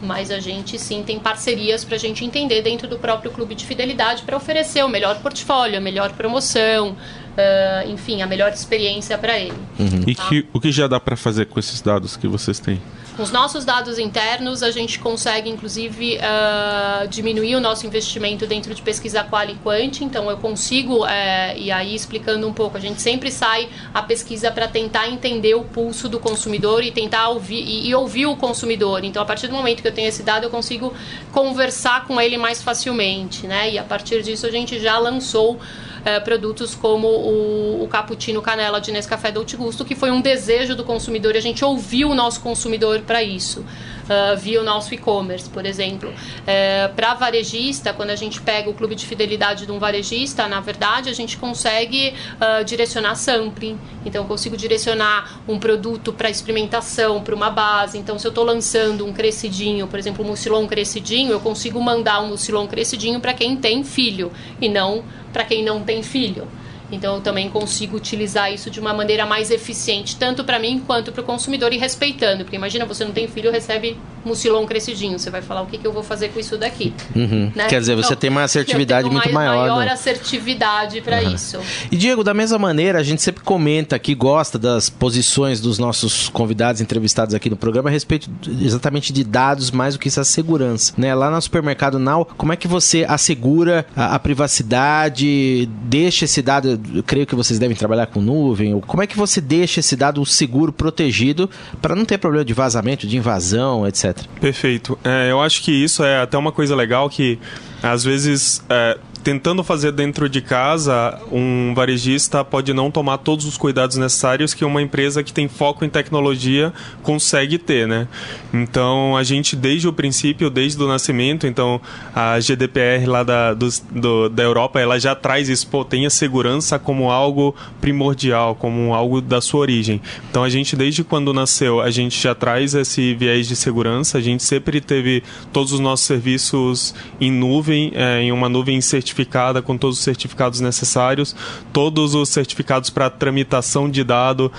Mas 0.00 0.30
a 0.30 0.38
gente 0.38 0.78
sim 0.78 1.02
tem 1.02 1.18
parcerias 1.18 1.84
para 1.84 1.96
a 1.96 1.98
gente 1.98 2.24
entender 2.24 2.62
dentro 2.62 2.88
do 2.88 2.98
próprio 2.98 3.30
clube 3.30 3.54
de 3.54 3.66
fidelidade 3.66 4.22
para 4.22 4.36
oferecer 4.36 4.82
o 4.84 4.88
melhor 4.88 5.20
portfólio, 5.20 5.76
a 5.76 5.80
melhor 5.80 6.12
promoção, 6.12 6.90
uh, 6.90 7.90
enfim, 7.90 8.22
a 8.22 8.26
melhor 8.26 8.52
experiência 8.52 9.18
para 9.18 9.38
ele. 9.38 9.58
Uhum. 9.78 10.02
Tá? 10.02 10.10
E 10.10 10.14
que, 10.14 10.48
o 10.52 10.60
que 10.60 10.70
já 10.70 10.86
dá 10.86 11.00
para 11.00 11.16
fazer 11.16 11.46
com 11.46 11.58
esses 11.58 11.82
dados 11.82 12.16
que 12.16 12.28
vocês 12.28 12.60
têm? 12.60 12.80
Com 13.18 13.24
os 13.24 13.32
nossos 13.32 13.64
dados 13.64 13.98
internos, 13.98 14.62
a 14.62 14.70
gente 14.70 15.00
consegue, 15.00 15.50
inclusive, 15.50 16.18
uh, 16.18 17.08
diminuir 17.08 17.56
o 17.56 17.60
nosso 17.60 17.84
investimento 17.84 18.46
dentro 18.46 18.72
de 18.72 18.80
pesquisa 18.80 19.24
qual 19.24 19.44
e 19.44 19.56
quant. 19.56 20.02
Então, 20.02 20.30
eu 20.30 20.36
consigo, 20.36 21.04
uh, 21.04 21.08
e 21.56 21.68
aí 21.72 21.96
explicando 21.96 22.46
um 22.46 22.52
pouco, 22.52 22.76
a 22.76 22.80
gente 22.80 23.02
sempre 23.02 23.32
sai 23.32 23.68
a 23.92 24.02
pesquisa 24.02 24.52
para 24.52 24.68
tentar 24.68 25.08
entender 25.08 25.56
o 25.56 25.64
pulso 25.64 26.08
do 26.08 26.20
consumidor 26.20 26.84
e 26.84 26.92
tentar 26.92 27.30
ouvir 27.30 27.60
e, 27.60 27.88
e, 27.88 27.94
ouvir 27.96 28.26
o 28.26 28.36
consumidor. 28.36 29.02
Então, 29.02 29.20
a 29.20 29.26
partir 29.26 29.48
do 29.48 29.52
momento 29.52 29.82
que 29.82 29.88
eu 29.88 29.92
tenho 29.92 30.06
esse 30.06 30.22
dado, 30.22 30.44
eu 30.44 30.50
consigo 30.50 30.94
conversar 31.32 32.06
com 32.06 32.20
ele 32.20 32.38
mais 32.38 32.62
facilmente, 32.62 33.48
né? 33.48 33.68
E 33.68 33.80
a 33.80 33.82
partir 33.82 34.22
disso, 34.22 34.46
a 34.46 34.50
gente 34.52 34.78
já 34.78 34.96
lançou 34.96 35.58
é, 36.04 36.18
produtos 36.20 36.74
como 36.74 37.06
o, 37.08 37.84
o 37.84 37.88
cappuccino 37.88 38.42
canela 38.42 38.80
de 38.80 38.92
Nescafé 38.92 39.30
Dolce 39.30 39.56
Gusto, 39.56 39.84
que 39.84 39.94
foi 39.94 40.10
um 40.10 40.20
desejo 40.20 40.74
do 40.74 40.84
consumidor 40.84 41.34
e 41.34 41.38
a 41.38 41.42
gente 41.42 41.64
ouviu 41.64 42.10
o 42.10 42.14
nosso 42.14 42.40
consumidor 42.40 43.00
para 43.02 43.22
isso 43.22 43.64
uh, 44.08 44.36
via 44.36 44.60
o 44.60 44.64
nosso 44.64 44.94
e-commerce, 44.94 45.48
por 45.48 45.64
exemplo. 45.66 46.12
É, 46.46 46.88
Para 46.88 47.14
varejista, 47.14 47.92
quando 47.92 48.10
a 48.10 48.16
gente 48.16 48.40
pega 48.40 48.68
o 48.68 48.74
clube 48.74 48.94
de 48.94 49.06
fidelidade 49.06 49.66
de 49.66 49.72
um 49.72 49.78
varejista, 49.78 50.48
na 50.48 50.60
verdade 50.60 51.08
a 51.08 51.12
gente 51.12 51.36
consegue 51.36 52.14
uh, 52.34 52.64
direcionar 52.64 53.14
sampling. 53.14 53.78
Então 54.04 54.22
eu 54.22 54.28
consigo 54.28 54.56
direcionar 54.56 55.40
um 55.46 55.58
produto 55.58 56.12
para 56.12 56.30
experimentação, 56.30 57.22
para 57.22 57.34
uma 57.34 57.50
base. 57.50 57.98
Então 57.98 58.18
se 58.18 58.26
eu 58.26 58.30
estou 58.30 58.44
lançando 58.44 59.06
um 59.06 59.12
crescidinho, 59.12 59.86
por 59.86 59.98
exemplo, 59.98 60.24
um 60.24 60.28
mucilon 60.28 60.66
crescidinho, 60.66 61.32
eu 61.32 61.40
consigo 61.40 61.80
mandar 61.80 62.20
um 62.20 62.28
mucilon 62.28 62.66
crescidinho 62.66 63.20
para 63.20 63.34
quem 63.34 63.56
tem 63.56 63.84
filho 63.84 64.32
e 64.60 64.68
não 64.68 65.04
para 65.32 65.44
quem 65.44 65.62
não 65.62 65.82
tem 65.82 66.02
filho. 66.02 66.48
Então 66.90 67.16
eu 67.16 67.20
também 67.20 67.50
consigo 67.50 67.96
utilizar 67.96 68.52
isso 68.52 68.70
de 68.70 68.80
uma 68.80 68.94
maneira 68.94 69.26
mais 69.26 69.50
eficiente, 69.50 70.16
tanto 70.16 70.44
para 70.44 70.58
mim 70.58 70.82
quanto 70.86 71.12
para 71.12 71.20
o 71.20 71.24
consumidor 71.24 71.72
e 71.72 71.76
respeitando. 71.76 72.44
Porque 72.44 72.56
imagina, 72.56 72.86
você 72.86 73.04
não 73.04 73.12
tem 73.12 73.28
filho, 73.28 73.50
recebe 73.50 73.96
mucilon 74.24 74.66
crescidinho. 74.66 75.18
Você 75.18 75.30
vai 75.30 75.42
falar 75.42 75.62
o 75.62 75.66
que, 75.66 75.78
que 75.78 75.86
eu 75.86 75.92
vou 75.92 76.02
fazer 76.02 76.28
com 76.28 76.40
isso 76.40 76.56
daqui. 76.56 76.92
Uhum. 77.14 77.52
Né? 77.54 77.66
Quer 77.66 77.80
dizer, 77.80 77.94
você 77.96 78.08
então, 78.08 78.16
tem 78.16 78.30
uma 78.30 78.42
assertividade 78.42 79.08
muito 79.08 79.32
mais, 79.32 79.48
maior. 79.48 79.68
maior 79.68 79.86
né? 79.86 79.92
assertividade 79.92 81.00
para 81.00 81.22
uhum. 81.22 81.34
isso. 81.34 81.58
E 81.90 81.96
Diego, 81.96 82.22
da 82.22 82.34
mesma 82.34 82.58
maneira, 82.58 82.98
a 82.98 83.02
gente 83.02 83.22
sempre 83.22 83.42
comenta 83.42 83.96
aqui, 83.96 84.14
gosta 84.14 84.58
das 84.58 84.88
posições 84.88 85.60
dos 85.60 85.78
nossos 85.78 86.28
convidados 86.28 86.80
entrevistados 86.80 87.34
aqui 87.34 87.50
no 87.50 87.56
programa 87.56 87.88
a 87.88 87.92
respeito 87.92 88.30
exatamente 88.60 89.12
de 89.12 89.24
dados, 89.24 89.70
mais 89.70 89.94
do 89.94 90.00
que 90.00 90.08
isso, 90.08 90.20
a 90.20 90.24
segurança. 90.24 90.92
Né? 90.96 91.14
Lá 91.14 91.30
no 91.30 91.40
supermercado 91.40 91.98
Now, 91.98 92.24
como 92.36 92.52
é 92.52 92.56
que 92.56 92.68
você 92.68 93.04
assegura 93.08 93.86
a, 93.96 94.14
a 94.14 94.18
privacidade, 94.18 95.68
deixa 95.84 96.24
esse 96.24 96.42
dado, 96.42 96.80
creio 97.06 97.26
que 97.26 97.34
vocês 97.34 97.58
devem 97.58 97.76
trabalhar 97.76 98.06
com 98.06 98.20
nuvem, 98.20 98.78
como 98.80 99.02
é 99.02 99.06
que 99.06 99.16
você 99.16 99.40
deixa 99.40 99.80
esse 99.80 99.96
dado 99.96 100.24
seguro, 100.26 100.72
protegido, 100.72 101.48
para 101.80 101.94
não 101.94 102.04
ter 102.04 102.18
problema 102.18 102.44
de 102.44 102.52
vazamento, 102.52 103.06
de 103.06 103.16
invasão, 103.16 103.86
etc. 103.86 104.07
Perfeito. 104.40 104.98
É, 105.04 105.30
eu 105.30 105.40
acho 105.40 105.62
que 105.62 105.72
isso 105.72 106.02
é 106.04 106.20
até 106.20 106.36
uma 106.36 106.52
coisa 106.52 106.74
legal 106.74 107.08
que 107.08 107.38
às 107.82 108.04
vezes 108.04 108.62
é, 108.68 108.98
tentando 109.22 109.62
fazer 109.62 109.92
dentro 109.92 110.28
de 110.28 110.40
casa, 110.40 111.18
um 111.30 111.74
varejista 111.74 112.44
pode 112.44 112.72
não 112.72 112.90
tomar 112.90 113.18
todos 113.18 113.44
os 113.44 113.58
cuidados 113.58 113.96
necessários 113.96 114.54
que 114.54 114.64
uma 114.64 114.80
empresa 114.80 115.22
que 115.22 115.32
tem 115.32 115.48
foco 115.48 115.84
em 115.84 115.88
tecnologia 115.88 116.72
consegue 117.02 117.58
ter, 117.58 117.86
né? 117.86 118.08
Então, 118.52 119.16
a 119.16 119.22
gente, 119.22 119.54
desde 119.54 119.86
o 119.88 119.92
princípio, 119.92 120.48
desde 120.48 120.82
o 120.82 120.88
nascimento, 120.88 121.46
então, 121.46 121.80
a 122.14 122.38
GDPR 122.40 123.06
lá 123.06 123.22
da, 123.22 123.54
do, 123.54 123.68
do, 123.90 124.28
da 124.28 124.42
Europa, 124.42 124.80
ela 124.80 124.98
já 124.98 125.14
traz 125.14 125.48
isso, 125.48 125.66
pô, 125.66 125.84
tenha 125.84 126.08
segurança 126.08 126.78
como 126.78 127.10
algo 127.10 127.54
primordial, 127.80 128.54
como 128.54 128.94
algo 128.94 129.20
da 129.20 129.40
sua 129.40 129.60
origem. 129.60 130.00
Então, 130.30 130.42
a 130.42 130.48
gente, 130.48 130.74
desde 130.74 131.04
quando 131.04 131.34
nasceu, 131.34 131.80
a 131.80 131.90
gente 131.90 132.18
já 132.20 132.34
traz 132.34 132.74
esse 132.74 133.14
viés 133.14 133.46
de 133.46 133.56
segurança, 133.56 134.18
a 134.18 134.20
gente 134.20 134.42
sempre 134.42 134.80
teve 134.80 135.22
todos 135.52 135.72
os 135.72 135.80
nossos 135.80 136.06
serviços 136.06 136.94
em 137.20 137.30
nuvem, 137.30 137.92
é, 137.94 138.22
em 138.22 138.32
uma 138.32 138.48
nuvem 138.48 138.80
certificada 138.80 139.17
certificada 139.18 139.60
com 139.60 139.76
todos 139.76 139.98
os 139.98 140.04
certificados 140.04 140.60
necessários, 140.60 141.34
todos 141.72 142.14
os 142.14 142.28
certificados 142.28 142.88
para 142.90 143.10
tramitação 143.10 143.90
de 143.90 144.04
dado 144.04 144.52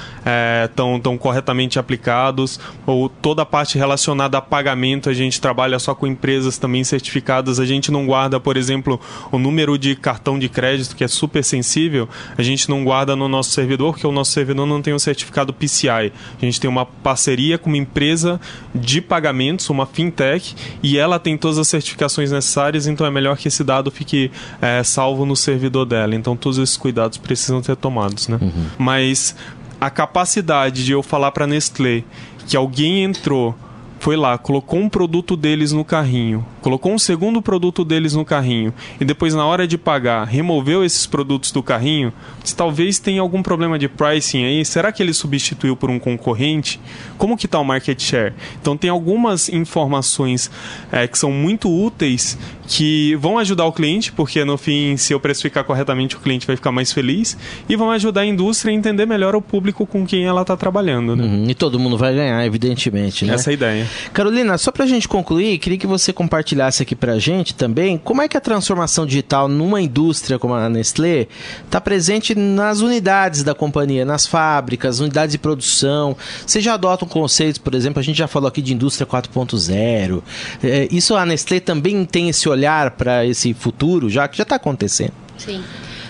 estão 0.65 0.95
é, 0.95 0.99
tão 0.99 1.17
corretamente 1.17 1.79
aplicados, 1.79 2.59
ou 2.85 3.07
toda 3.07 3.43
a 3.43 3.45
parte 3.45 3.77
relacionada 3.77 4.37
a 4.37 4.41
pagamento 4.41 5.09
a 5.09 5.13
gente 5.13 5.39
trabalha 5.39 5.79
só 5.79 5.95
com 5.95 6.05
empresas 6.05 6.57
também 6.57 6.83
certificadas, 6.83 7.59
a 7.59 7.65
gente 7.65 7.91
não 7.91 8.05
guarda, 8.05 8.39
por 8.39 8.57
exemplo, 8.57 8.99
o 9.31 9.39
número 9.39 9.77
de 9.77 9.95
cartão 9.95 10.37
de 10.37 10.49
crédito 10.49 10.95
que 10.95 11.03
é 11.03 11.07
super 11.07 11.43
sensível, 11.43 12.09
a 12.37 12.41
gente 12.41 12.69
não 12.69 12.83
guarda 12.83 13.15
no 13.15 13.27
nosso 13.27 13.51
servidor, 13.51 13.93
porque 13.93 14.07
o 14.07 14.11
nosso 14.11 14.31
servidor 14.31 14.65
não 14.65 14.81
tem 14.81 14.93
o 14.93 14.99
certificado 14.99 15.53
PCI. 15.53 15.89
A 15.89 16.45
gente 16.45 16.59
tem 16.59 16.69
uma 16.69 16.85
parceria 16.85 17.57
com 17.57 17.69
uma 17.69 17.77
empresa 17.77 18.39
de 18.73 19.01
pagamentos, 19.01 19.69
uma 19.69 19.85
fintech, 19.85 20.55
e 20.83 20.97
ela 20.97 21.19
tem 21.19 21.37
todas 21.37 21.57
as 21.57 21.67
certificações 21.67 22.31
necessárias, 22.31 22.87
então 22.87 23.05
é 23.05 23.11
melhor 23.11 23.37
que 23.37 23.47
esse 23.47 23.63
dado 23.63 23.91
fique 23.91 24.31
é, 24.61 24.83
salvo 24.83 25.25
no 25.25 25.35
servidor 25.35 25.85
dela. 25.85 26.15
Então 26.15 26.35
todos 26.35 26.57
esses 26.57 26.77
cuidados 26.77 27.17
precisam 27.17 27.61
ser 27.63 27.75
tomados, 27.75 28.27
né? 28.27 28.37
Uhum. 28.41 28.65
Mas 28.77 29.35
a 29.79 29.89
capacidade 29.89 30.83
de 30.83 30.91
eu 30.91 31.01
falar 31.01 31.31
para 31.31 31.47
Nestlé 31.47 32.03
que 32.47 32.57
alguém 32.57 33.03
entrou 33.03 33.55
foi 33.99 34.15
lá, 34.15 34.37
colocou 34.37 34.79
um 34.79 34.89
produto 34.89 35.35
deles 35.35 35.73
no 35.73 35.83
carrinho, 35.83 36.45
colocou 36.61 36.93
um 36.93 36.97
segundo 36.97 37.41
produto 37.41 37.83
deles 37.83 38.13
no 38.13 38.23
carrinho 38.23 38.73
e 38.99 39.03
depois 39.03 39.33
na 39.35 39.45
hora 39.45 39.67
de 39.67 39.77
pagar 39.77 40.25
removeu 40.25 40.85
esses 40.85 41.05
produtos 41.05 41.51
do 41.51 41.61
carrinho, 41.61 42.13
talvez 42.55 42.97
tenha 42.97 43.21
algum 43.21 43.43
problema 43.43 43.77
de 43.77 43.87
pricing 43.87 44.43
aí. 44.45 44.65
Será 44.65 44.91
que 44.91 45.03
ele 45.03 45.13
substituiu 45.13 45.75
por 45.75 45.89
um 45.89 45.99
concorrente? 45.99 46.79
Como 47.17 47.37
que 47.37 47.45
está 47.45 47.59
o 47.59 47.65
market 47.65 48.01
share? 48.01 48.33
Então 48.61 48.75
tem 48.75 48.89
algumas 48.89 49.49
informações 49.49 50.49
é, 50.91 51.07
que 51.07 51.17
são 51.17 51.31
muito 51.31 51.69
úteis 51.69 52.37
que 52.69 53.15
vão 53.15 53.39
ajudar 53.39 53.65
o 53.65 53.73
cliente, 53.73 54.11
porque 54.11 54.45
no 54.45 54.55
fim, 54.55 54.95
se 54.95 55.11
eu 55.11 55.19
precificar 55.19 55.63
corretamente, 55.63 56.15
o 56.15 56.19
cliente 56.19 56.45
vai 56.45 56.55
ficar 56.55 56.71
mais 56.71 56.93
feliz, 56.93 57.35
e 57.67 57.75
vão 57.75 57.89
ajudar 57.89 58.21
a 58.21 58.25
indústria 58.27 58.71
a 58.71 58.75
entender 58.75 59.07
melhor 59.07 59.35
o 59.35 59.41
público 59.41 59.87
com 59.87 60.05
quem 60.05 60.25
ela 60.25 60.41
está 60.43 60.55
trabalhando. 60.55 61.15
Né? 61.15 61.23
Uhum, 61.23 61.45
e 61.49 61.55
todo 61.55 61.79
mundo 61.79 61.97
vai 61.97 62.13
ganhar, 62.13 62.45
evidentemente. 62.45 63.25
Né? 63.25 63.33
Essa 63.33 63.49
é 63.49 63.51
a 63.51 63.53
ideia. 63.55 63.87
Carolina, 64.13 64.55
só 64.59 64.71
para 64.71 64.83
a 64.83 64.87
gente 64.87 65.07
concluir, 65.07 65.57
queria 65.57 65.79
que 65.79 65.87
você 65.87 66.13
compartilhasse 66.13 66.83
aqui 66.83 66.95
para 66.95 67.13
a 67.13 67.19
gente 67.19 67.55
também 67.55 67.97
como 67.97 68.21
é 68.21 68.27
que 68.27 68.37
a 68.37 68.41
transformação 68.41 69.03
digital 69.03 69.47
numa 69.47 69.81
indústria 69.81 70.37
como 70.37 70.53
a 70.53 70.69
Nestlé 70.69 71.27
está 71.65 71.81
presente 71.81 72.35
nas 72.35 72.81
unidades 72.81 73.41
da 73.43 73.55
companhia, 73.55 74.05
nas 74.05 74.27
fábricas, 74.27 74.99
unidades 74.99 75.31
de 75.31 75.39
produção. 75.39 76.15
Você 76.45 76.61
já 76.61 76.75
adota 76.75 77.03
um 77.03 77.07
conceito, 77.07 77.61
por 77.61 77.73
exemplo, 77.73 77.99
a 77.99 78.03
gente 78.03 78.17
já 78.17 78.27
falou 78.27 78.47
aqui 78.47 78.61
de 78.61 78.75
indústria 78.75 79.07
4.0. 79.07 80.21
É, 80.63 80.87
isso 80.91 81.15
a 81.15 81.25
Nestlé 81.25 81.59
também 81.59 82.05
tem 82.05 82.29
esse 82.29 82.47
olhar 82.47 82.58
olhar 82.59 82.91
para 82.91 83.25
esse 83.25 83.53
futuro, 83.53 84.09
já 84.09 84.27
que 84.27 84.37
já 84.37 84.43
está 84.43 84.55
acontecendo? 84.55 85.13
Sim. 85.37 85.63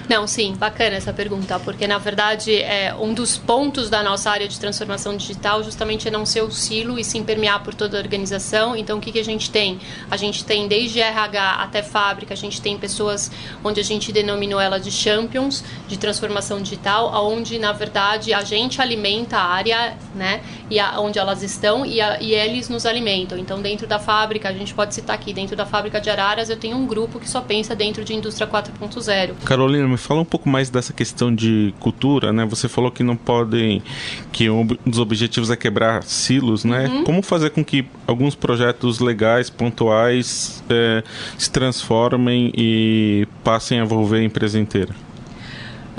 Não, 0.10 0.26
sim, 0.26 0.56
bacana 0.56 0.96
essa 0.96 1.14
pergunta, 1.14 1.60
porque 1.60 1.86
na 1.86 2.00
verdade 2.00 2.60
é 2.60 2.96
um 3.00 3.14
dos 3.14 3.38
pontos 3.38 3.92
da 3.92 4.02
nossa 4.02 4.32
área 4.32 4.48
de 4.48 4.60
transformação 4.60 5.16
digital 5.16 5.64
justamente 5.64 6.08
é 6.08 6.12
não 6.12 6.26
ser 6.26 6.42
o 6.42 6.50
silo 6.50 6.98
e 6.98 7.04
sim 7.04 7.24
permear 7.24 7.64
por 7.64 7.76
toda 7.76 7.96
a 7.96 8.02
organização. 8.02 8.76
Então, 8.76 8.98
o 8.98 9.02
que, 9.02 9.12
que 9.12 9.20
a 9.20 9.24
gente 9.24 9.52
tem? 9.52 9.80
A 10.10 10.18
gente 10.18 10.44
tem 10.44 10.68
desde 10.68 11.00
RH 11.00 11.58
até 11.62 11.84
fábrica, 11.84 12.34
a 12.34 12.38
gente 12.38 12.60
tem 12.60 12.76
pessoas 12.76 13.32
onde 13.64 13.80
a 13.80 13.84
gente 13.84 14.12
denominou 14.12 14.60
ela 14.60 14.80
de 14.80 14.90
champions 14.90 15.64
de 15.88 15.96
transformação 15.96 16.60
digital, 16.60 17.12
onde 17.28 17.60
na 17.60 17.72
verdade 17.72 18.34
a 18.34 18.44
gente 18.44 18.82
alimenta 18.82 19.38
a 19.38 19.44
área, 19.44 19.96
né, 20.16 20.42
e 20.72 20.80
a, 20.80 21.00
onde 21.00 21.20
elas 21.20 21.44
estão 21.44 21.86
e, 21.86 22.02
a, 22.02 22.20
e 22.20 22.34
eles 22.34 22.68
nos 22.68 22.88
alimentam. 22.88 23.38
Então, 23.38 23.62
dentro 23.62 23.86
da 23.86 24.00
fábrica, 24.00 24.50
a 24.50 24.54
gente 24.54 24.74
pode 24.74 24.96
citar 24.96 25.16
aqui, 25.16 25.34
dentro 25.34 25.56
da 25.56 25.68
fábrica 25.68 26.02
de 26.02 26.10
Araras, 26.10 26.50
eu 26.50 26.58
tenho 26.58 26.76
um 26.78 26.88
grupo 26.88 27.20
que 27.20 27.30
só 27.30 27.42
pensa 27.42 27.76
dentro 27.76 28.04
de 28.04 28.16
indústria 28.16 28.48
4.0. 28.48 29.36
Carolina, 29.46 29.99
fala 30.00 30.22
um 30.22 30.26
pouco 30.26 30.50
mais 30.50 30.70
dessa 30.70 30.94
questão 30.94 31.34
de 31.34 31.74
cultura, 31.80 32.34
né? 32.34 32.46
Você 32.46 32.68
falou 32.68 32.90
que 32.90 33.04
não 33.04 33.16
podem, 33.16 33.84
que 34.32 34.50
um 34.50 34.66
dos 34.66 35.00
objetivos 35.00 35.52
é 35.52 35.56
quebrar 35.56 36.04
silos, 36.04 36.66
né? 36.66 36.88
Uhum. 36.88 37.04
Como 37.04 37.22
fazer 37.22 37.52
com 37.52 37.64
que 37.64 37.86
alguns 38.08 38.36
projetos 38.36 39.00
legais, 39.00 39.50
pontuais, 39.50 40.64
é, 40.70 41.04
se 41.38 41.52
transformem 41.52 42.52
e 42.56 43.28
passem 43.44 43.80
a 43.80 43.84
envolver 43.84 44.18
a 44.18 44.24
empresa 44.24 44.60
inteira? 44.60 44.96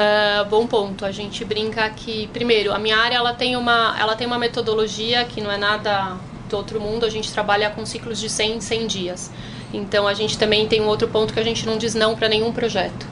Uh, 0.00 0.48
bom 0.48 0.66
ponto. 0.66 1.04
A 1.04 1.12
gente 1.12 1.44
brinca 1.44 1.88
que, 1.90 2.26
primeiro, 2.28 2.72
a 2.72 2.78
minha 2.78 2.96
área 2.96 3.16
ela 3.16 3.34
tem 3.34 3.54
uma, 3.54 3.94
ela 3.98 4.16
tem 4.16 4.26
uma 4.26 4.38
metodologia 4.38 5.24
que 5.26 5.42
não 5.42 5.52
é 5.52 5.58
nada 5.58 6.16
do 6.48 6.56
outro 6.56 6.80
mundo. 6.80 7.04
A 7.04 7.10
gente 7.10 7.30
trabalha 7.30 7.68
com 7.68 7.84
ciclos 7.84 8.18
de 8.18 8.30
100 8.30 8.62
100 8.62 8.86
dias. 8.86 9.30
Então, 9.74 10.08
a 10.08 10.14
gente 10.14 10.38
também 10.38 10.66
tem 10.66 10.80
um 10.80 10.86
outro 10.86 11.06
ponto 11.06 11.34
que 11.34 11.38
a 11.38 11.44
gente 11.44 11.66
não 11.66 11.76
diz 11.76 11.94
não 11.94 12.16
para 12.16 12.28
nenhum 12.28 12.50
projeto. 12.50 13.06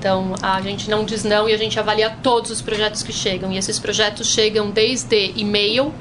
Então, 0.00 0.34
a 0.40 0.62
gente 0.62 0.88
não 0.88 1.04
diz 1.04 1.24
não 1.24 1.46
e 1.46 1.52
a 1.52 1.58
gente 1.58 1.78
avalia 1.78 2.08
todos 2.22 2.50
os 2.50 2.62
projetos 2.62 3.02
que 3.02 3.12
chegam. 3.12 3.52
E 3.52 3.58
esses 3.58 3.78
projetos 3.78 4.28
chegam 4.28 4.70
desde 4.70 5.32
e-mail. 5.36 5.92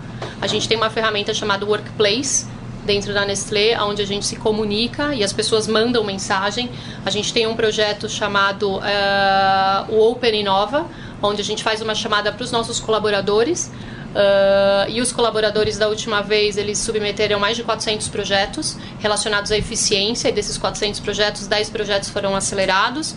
A 0.41 0.47
gente 0.47 0.69
tem 0.69 0.77
uma 0.77 0.89
ferramenta 0.89 1.33
chamada 1.33 1.65
Workplace 1.65 2.47
dentro 2.85 3.13
da 3.13 3.25
Nestlé, 3.25 3.77
onde 3.83 4.01
a 4.01 4.05
gente 4.05 4.25
se 4.25 4.37
comunica 4.37 5.13
e 5.13 5.21
as 5.21 5.33
pessoas 5.33 5.67
mandam 5.67 6.01
mensagem. 6.05 6.69
A 7.05 7.09
gente 7.09 7.33
tem 7.33 7.45
um 7.45 7.57
projeto 7.57 8.07
chamado 8.07 8.77
uh, 8.77 9.93
o 9.93 10.11
Open 10.11 10.39
Inova, 10.39 10.87
onde 11.21 11.41
a 11.41 11.43
gente 11.43 11.61
faz 11.61 11.81
uma 11.81 11.93
chamada 11.93 12.31
para 12.31 12.43
os 12.45 12.53
nossos 12.53 12.79
colaboradores. 12.79 13.69
Uh, 14.09 14.89
e 14.89 15.01
os 15.01 15.11
colaboradores 15.11 15.77
da 15.77 15.89
última 15.89 16.21
vez 16.21 16.55
eles 16.55 16.79
submeteram 16.79 17.37
mais 17.37 17.57
de 17.57 17.63
400 17.63 18.07
projetos 18.07 18.77
relacionados 18.97 19.51
à 19.51 19.57
eficiência 19.57 20.29
e 20.29 20.31
desses 20.31 20.57
400 20.57 20.99
projetos 20.99 21.45
10 21.45 21.69
projetos 21.69 22.09
foram 22.09 22.35
acelerados 22.35 23.15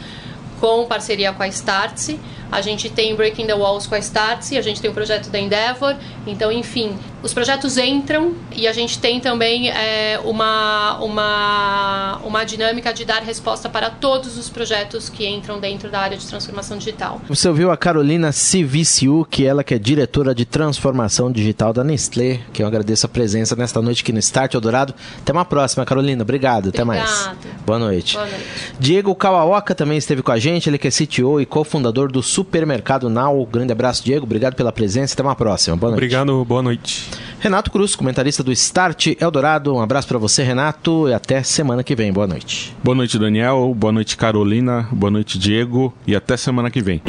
com 0.63 0.87
parceria 0.87 1.33
com 1.33 1.43
a 1.43 1.49
Startse. 1.49 2.21
A 2.53 2.61
gente 2.61 2.91
tem 2.91 3.17
Breaking 3.17 3.47
the 3.47 3.55
Walls 3.55 3.87
com 3.87 3.95
a 3.95 3.99
Startse, 3.99 4.59
a 4.59 4.63
gente 4.63 4.79
tem 4.79 4.91
o 4.91 4.95
projeto 4.95 5.31
da 5.31 5.39
Endeavor. 5.39 5.97
Então, 6.27 6.53
enfim, 6.53 6.99
os 7.23 7.33
projetos 7.33 7.79
entram 7.79 8.35
e 8.55 8.69
a 8.69 8.73
gente 8.75 8.99
tem 8.99 9.21
também 9.21 9.71
é, 9.71 10.21
uma, 10.23 10.99
uma, 10.99 12.21
uma 12.25 12.45
dinâmica 12.45 12.93
de 12.93 13.07
dar 13.07 13.23
resposta 13.23 13.71
para 13.71 13.89
todos 13.89 14.37
os 14.37 14.51
projetos 14.51 15.09
que 15.09 15.27
entram 15.27 15.59
dentro 15.61 15.89
da 15.89 16.01
área 16.01 16.19
de 16.19 16.27
transformação 16.27 16.77
digital. 16.77 17.23
Você 17.27 17.49
ouviu 17.49 17.71
a 17.71 17.77
Carolina 17.77 18.33
Civiciu, 18.33 19.27
que 19.31 19.47
ela 19.47 19.65
que 19.65 19.73
é 19.73 19.79
diretora 19.79 20.35
de 20.35 20.45
transformação 20.45 21.33
digital 21.33 21.73
da 21.73 21.83
Nestlé, 21.83 22.41
que 22.53 22.63
eu 22.63 22.67
agradeço 22.67 23.07
a 23.07 23.09
presença 23.09 23.57
nesta 23.57 23.81
noite 23.81 24.03
aqui 24.03 24.13
no 24.13 24.19
Start 24.19 24.53
Eldorado. 24.53 24.95
Até 25.19 25.33
uma 25.33 25.47
próxima, 25.47 25.87
Carolina. 25.87 26.23
Obrigado. 26.23 26.69
Até 26.69 26.85
mais. 26.85 27.31
Boa 27.65 27.79
noite. 27.79 28.17
Boa 28.17 28.27
noite. 28.27 28.45
Diego 28.79 29.15
Kawaoka 29.15 29.75
também 29.75 29.97
esteve 29.97 30.23
com 30.23 30.33
a 30.33 30.39
gente, 30.39 30.69
ele 30.69 30.77
que 30.77 30.89
é 30.89 30.91
CTO 30.91 31.41
e 31.41 31.47
cofundador 31.47 32.11
do 32.13 32.23
Supermercado 32.43 33.09
Now. 33.09 33.47
Grande 33.47 33.73
abraço, 33.73 34.05
Diego. 34.05 34.25
Obrigado 34.25 34.55
pela 34.57 34.73
presença. 34.73 35.15
Até 35.15 35.23
uma 35.23 35.37
próxima. 35.37 35.77
Boa 35.77 35.93
noite. 35.93 36.01
Obrigado. 36.01 36.45
Boa 36.45 36.61
noite. 36.61 37.09
Renato 37.39 37.71
Cruz, 37.71 37.95
comentarista 37.95 38.43
do 38.43 38.51
Start 38.53 39.15
Eldorado. 39.21 39.73
Um 39.75 39.81
abraço 39.81 40.09
para 40.09 40.19
você, 40.19 40.43
Renato, 40.43 41.09
e 41.09 41.15
até 41.15 41.43
semana 41.43 41.85
que 41.85 41.95
vem. 41.95 42.13
Boa 42.13 42.27
noite. 42.27 42.77
Boa 42.83 42.97
noite, 42.97 43.19
Daniel. 43.19 43.73
Boa 43.77 43.93
noite, 43.93 44.17
Carolina. 44.17 44.89
Boa 44.91 45.11
noite, 45.11 45.39
Diego. 45.39 45.95
E 46.05 46.17
até 46.17 46.37
semana 46.37 46.69
que 46.69 46.81
vem. 46.83 47.01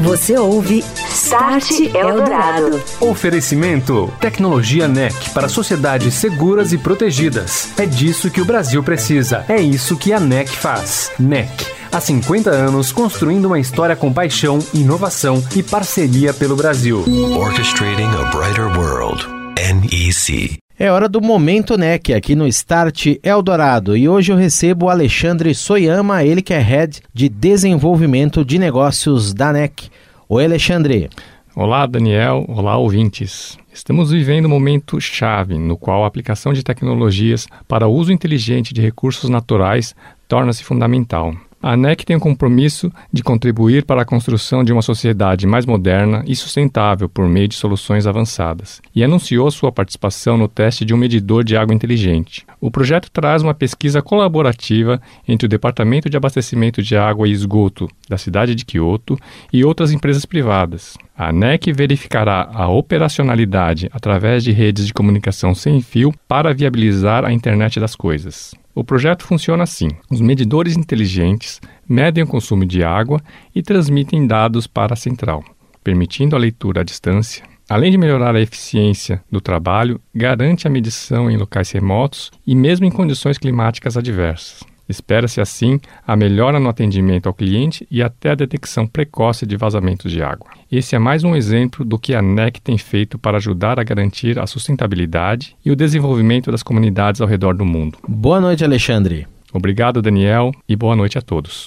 Você 0.00 0.38
ouve 0.38 0.82
Start 1.10 1.70
Eldorado. 1.94 2.82
Oferecimento: 3.00 4.10
Tecnologia 4.18 4.88
NEC 4.88 5.30
para 5.34 5.48
sociedades 5.48 6.14
seguras 6.14 6.72
e 6.72 6.78
protegidas. 6.78 7.70
É 7.78 7.84
disso 7.84 8.30
que 8.30 8.40
o 8.40 8.46
Brasil 8.46 8.82
precisa. 8.82 9.44
É 9.46 9.60
isso 9.60 9.96
que 9.96 10.12
a 10.12 10.18
NEC 10.18 10.48
faz. 10.48 11.12
NEC. 11.18 11.79
Há 11.92 12.00
50 12.00 12.50
anos 12.50 12.92
construindo 12.92 13.46
uma 13.46 13.58
história 13.58 13.96
com 13.96 14.12
paixão, 14.12 14.60
inovação 14.72 15.42
e 15.56 15.60
parceria 15.60 16.32
pelo 16.32 16.54
Brasil. 16.54 17.04
Orchestrating 17.36 18.04
a 18.04 18.30
brighter 18.30 18.66
world. 18.78 19.26
NEC. 19.56 20.56
É 20.78 20.88
hora 20.88 21.08
do 21.08 21.20
Momento 21.20 21.76
NEC 21.76 22.14
aqui 22.14 22.36
no 22.36 22.46
Start 22.46 23.18
Eldorado 23.24 23.96
e 23.96 24.08
hoje 24.08 24.30
eu 24.30 24.36
recebo 24.36 24.86
o 24.86 24.88
Alexandre 24.88 25.52
Soyama, 25.52 26.22
ele 26.22 26.42
que 26.42 26.54
é 26.54 26.60
Head 26.60 27.02
de 27.12 27.28
Desenvolvimento 27.28 28.44
de 28.44 28.56
Negócios 28.56 29.34
da 29.34 29.52
NEC. 29.52 29.90
Oi, 30.28 30.44
Alexandre. 30.44 31.10
Olá, 31.56 31.86
Daniel. 31.86 32.44
Olá, 32.46 32.76
ouvintes. 32.78 33.58
Estamos 33.74 34.12
vivendo 34.12 34.46
um 34.46 34.50
momento 34.50 35.00
chave 35.00 35.58
no 35.58 35.76
qual 35.76 36.04
a 36.04 36.06
aplicação 36.06 36.52
de 36.52 36.62
tecnologias 36.62 37.48
para 37.66 37.88
o 37.88 37.92
uso 37.92 38.12
inteligente 38.12 38.72
de 38.72 38.80
recursos 38.80 39.28
naturais 39.28 39.92
torna-se 40.28 40.62
fundamental. 40.62 41.34
A 41.62 41.74
ANEC 41.74 42.06
tem 42.06 42.16
o 42.16 42.20
compromisso 42.20 42.90
de 43.12 43.22
contribuir 43.22 43.84
para 43.84 44.00
a 44.00 44.04
construção 44.04 44.64
de 44.64 44.72
uma 44.72 44.80
sociedade 44.80 45.46
mais 45.46 45.66
moderna 45.66 46.24
e 46.26 46.34
sustentável 46.34 47.06
por 47.06 47.28
meio 47.28 47.48
de 47.48 47.54
soluções 47.54 48.06
avançadas, 48.06 48.80
e 48.96 49.04
anunciou 49.04 49.50
sua 49.50 49.70
participação 49.70 50.38
no 50.38 50.48
teste 50.48 50.86
de 50.86 50.94
um 50.94 50.96
medidor 50.96 51.44
de 51.44 51.58
água 51.58 51.74
inteligente. 51.74 52.46
O 52.58 52.70
projeto 52.70 53.10
traz 53.10 53.42
uma 53.42 53.52
pesquisa 53.52 54.00
colaborativa 54.00 55.02
entre 55.28 55.44
o 55.44 55.48
Departamento 55.50 56.08
de 56.08 56.16
Abastecimento 56.16 56.82
de 56.82 56.96
Água 56.96 57.28
e 57.28 57.32
Esgoto 57.32 57.90
da 58.08 58.16
cidade 58.16 58.54
de 58.54 58.64
Kyoto 58.64 59.18
e 59.52 59.62
outras 59.62 59.92
empresas 59.92 60.24
privadas. 60.24 60.96
A 61.20 61.28
ANEC 61.28 61.70
verificará 61.70 62.48
a 62.50 62.66
operacionalidade 62.66 63.90
através 63.92 64.42
de 64.42 64.52
redes 64.52 64.86
de 64.86 64.94
comunicação 64.94 65.54
sem 65.54 65.82
fio 65.82 66.14
para 66.26 66.54
viabilizar 66.54 67.26
a 67.26 67.30
internet 67.30 67.78
das 67.78 67.94
coisas. 67.94 68.54
O 68.74 68.82
projeto 68.82 69.26
funciona 69.26 69.64
assim: 69.64 69.88
os 70.10 70.22
medidores 70.22 70.78
inteligentes 70.78 71.60
medem 71.86 72.24
o 72.24 72.26
consumo 72.26 72.64
de 72.64 72.82
água 72.82 73.20
e 73.54 73.62
transmitem 73.62 74.26
dados 74.26 74.66
para 74.66 74.94
a 74.94 74.96
central, 74.96 75.44
permitindo 75.84 76.34
a 76.34 76.38
leitura 76.38 76.80
à 76.80 76.84
distância. 76.84 77.44
Além 77.68 77.90
de 77.90 77.98
melhorar 77.98 78.34
a 78.34 78.40
eficiência 78.40 79.22
do 79.30 79.42
trabalho, 79.42 80.00
garante 80.14 80.66
a 80.66 80.70
medição 80.70 81.30
em 81.30 81.36
locais 81.36 81.70
remotos 81.70 82.30
e 82.46 82.56
mesmo 82.56 82.86
em 82.86 82.90
condições 82.90 83.36
climáticas 83.36 83.94
adversas. 83.94 84.64
Espera-se 84.90 85.40
assim 85.40 85.78
a 86.04 86.16
melhora 86.16 86.58
no 86.58 86.68
atendimento 86.68 87.28
ao 87.28 87.34
cliente 87.34 87.86
e 87.90 88.02
até 88.02 88.30
a 88.30 88.34
detecção 88.34 88.86
precoce 88.86 89.46
de 89.46 89.56
vazamentos 89.56 90.10
de 90.10 90.22
água. 90.22 90.50
Esse 90.70 90.96
é 90.96 90.98
mais 90.98 91.22
um 91.22 91.36
exemplo 91.36 91.84
do 91.84 91.98
que 91.98 92.14
a 92.14 92.20
NEC 92.20 92.60
tem 92.60 92.76
feito 92.76 93.18
para 93.18 93.36
ajudar 93.36 93.78
a 93.78 93.84
garantir 93.84 94.38
a 94.38 94.46
sustentabilidade 94.46 95.56
e 95.64 95.70
o 95.70 95.76
desenvolvimento 95.76 96.50
das 96.50 96.62
comunidades 96.62 97.20
ao 97.20 97.28
redor 97.28 97.54
do 97.54 97.64
mundo. 97.64 97.98
Boa 98.06 98.40
noite, 98.40 98.64
Alexandre. 98.64 99.26
Obrigado, 99.52 100.02
Daniel, 100.02 100.52
e 100.68 100.74
boa 100.74 100.96
noite 100.96 101.18
a 101.18 101.22
todos. 101.22 101.66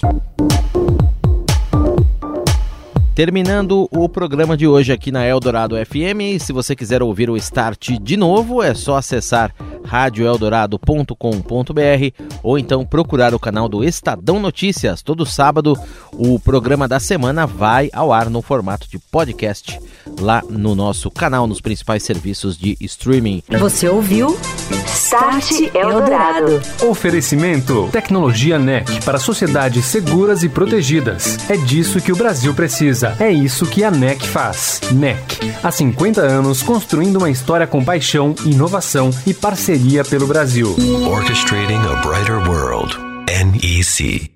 Terminando 3.14 3.88
o 3.92 4.08
programa 4.08 4.56
de 4.56 4.66
hoje 4.66 4.92
aqui 4.92 5.12
na 5.12 5.24
Eldorado 5.24 5.76
FM. 5.76 6.40
Se 6.40 6.52
você 6.52 6.74
quiser 6.74 7.00
ouvir 7.00 7.30
o 7.30 7.36
Start 7.36 7.92
de 8.02 8.16
novo, 8.16 8.60
é 8.60 8.74
só 8.74 8.96
acessar 8.96 9.54
radioeldorado.com.br 9.84 12.24
ou 12.42 12.58
então 12.58 12.84
procurar 12.84 13.34
o 13.34 13.38
canal 13.38 13.68
do 13.68 13.84
Estadão 13.84 14.40
Notícias. 14.40 15.02
Todo 15.02 15.26
sábado, 15.26 15.78
o 16.12 16.38
programa 16.38 16.88
da 16.88 16.98
semana 16.98 17.46
vai 17.46 17.90
ao 17.92 18.12
ar 18.12 18.30
no 18.30 18.42
formato 18.42 18.88
de 18.88 18.98
podcast 18.98 19.78
lá 20.20 20.42
no 20.48 20.74
nosso 20.74 21.10
canal, 21.10 21.46
nos 21.46 21.60
principais 21.60 22.02
serviços 22.02 22.56
de 22.56 22.76
streaming. 22.80 23.42
Você 23.58 23.88
ouviu? 23.88 24.38
Start 24.86 25.50
Eldorado. 25.74 26.60
Oferecimento: 26.82 27.88
Tecnologia 27.92 28.58
NEC 28.58 29.04
para 29.04 29.18
sociedades 29.18 29.84
seguras 29.84 30.42
e 30.42 30.48
protegidas. 30.48 31.38
É 31.48 31.56
disso 31.56 32.00
que 32.00 32.12
o 32.12 32.16
Brasil 32.16 32.54
precisa. 32.54 33.16
É 33.18 33.30
isso 33.30 33.66
que 33.66 33.84
a 33.84 33.90
NEC 33.90 34.26
faz. 34.26 34.80
NEC, 34.92 35.54
há 35.62 35.70
50 35.70 36.20
anos 36.20 36.62
construindo 36.62 37.16
uma 37.16 37.30
história 37.30 37.66
com 37.66 37.84
paixão, 37.84 38.34
inovação 38.44 39.10
e 39.26 39.34
parceria 39.34 40.04
pelo 40.04 40.26
Brasil. 40.26 40.74
Orchestrating 41.08 41.80
a 41.86 41.96
brighter 42.06 42.48
world. 42.48 42.96
NEC. 43.28 44.33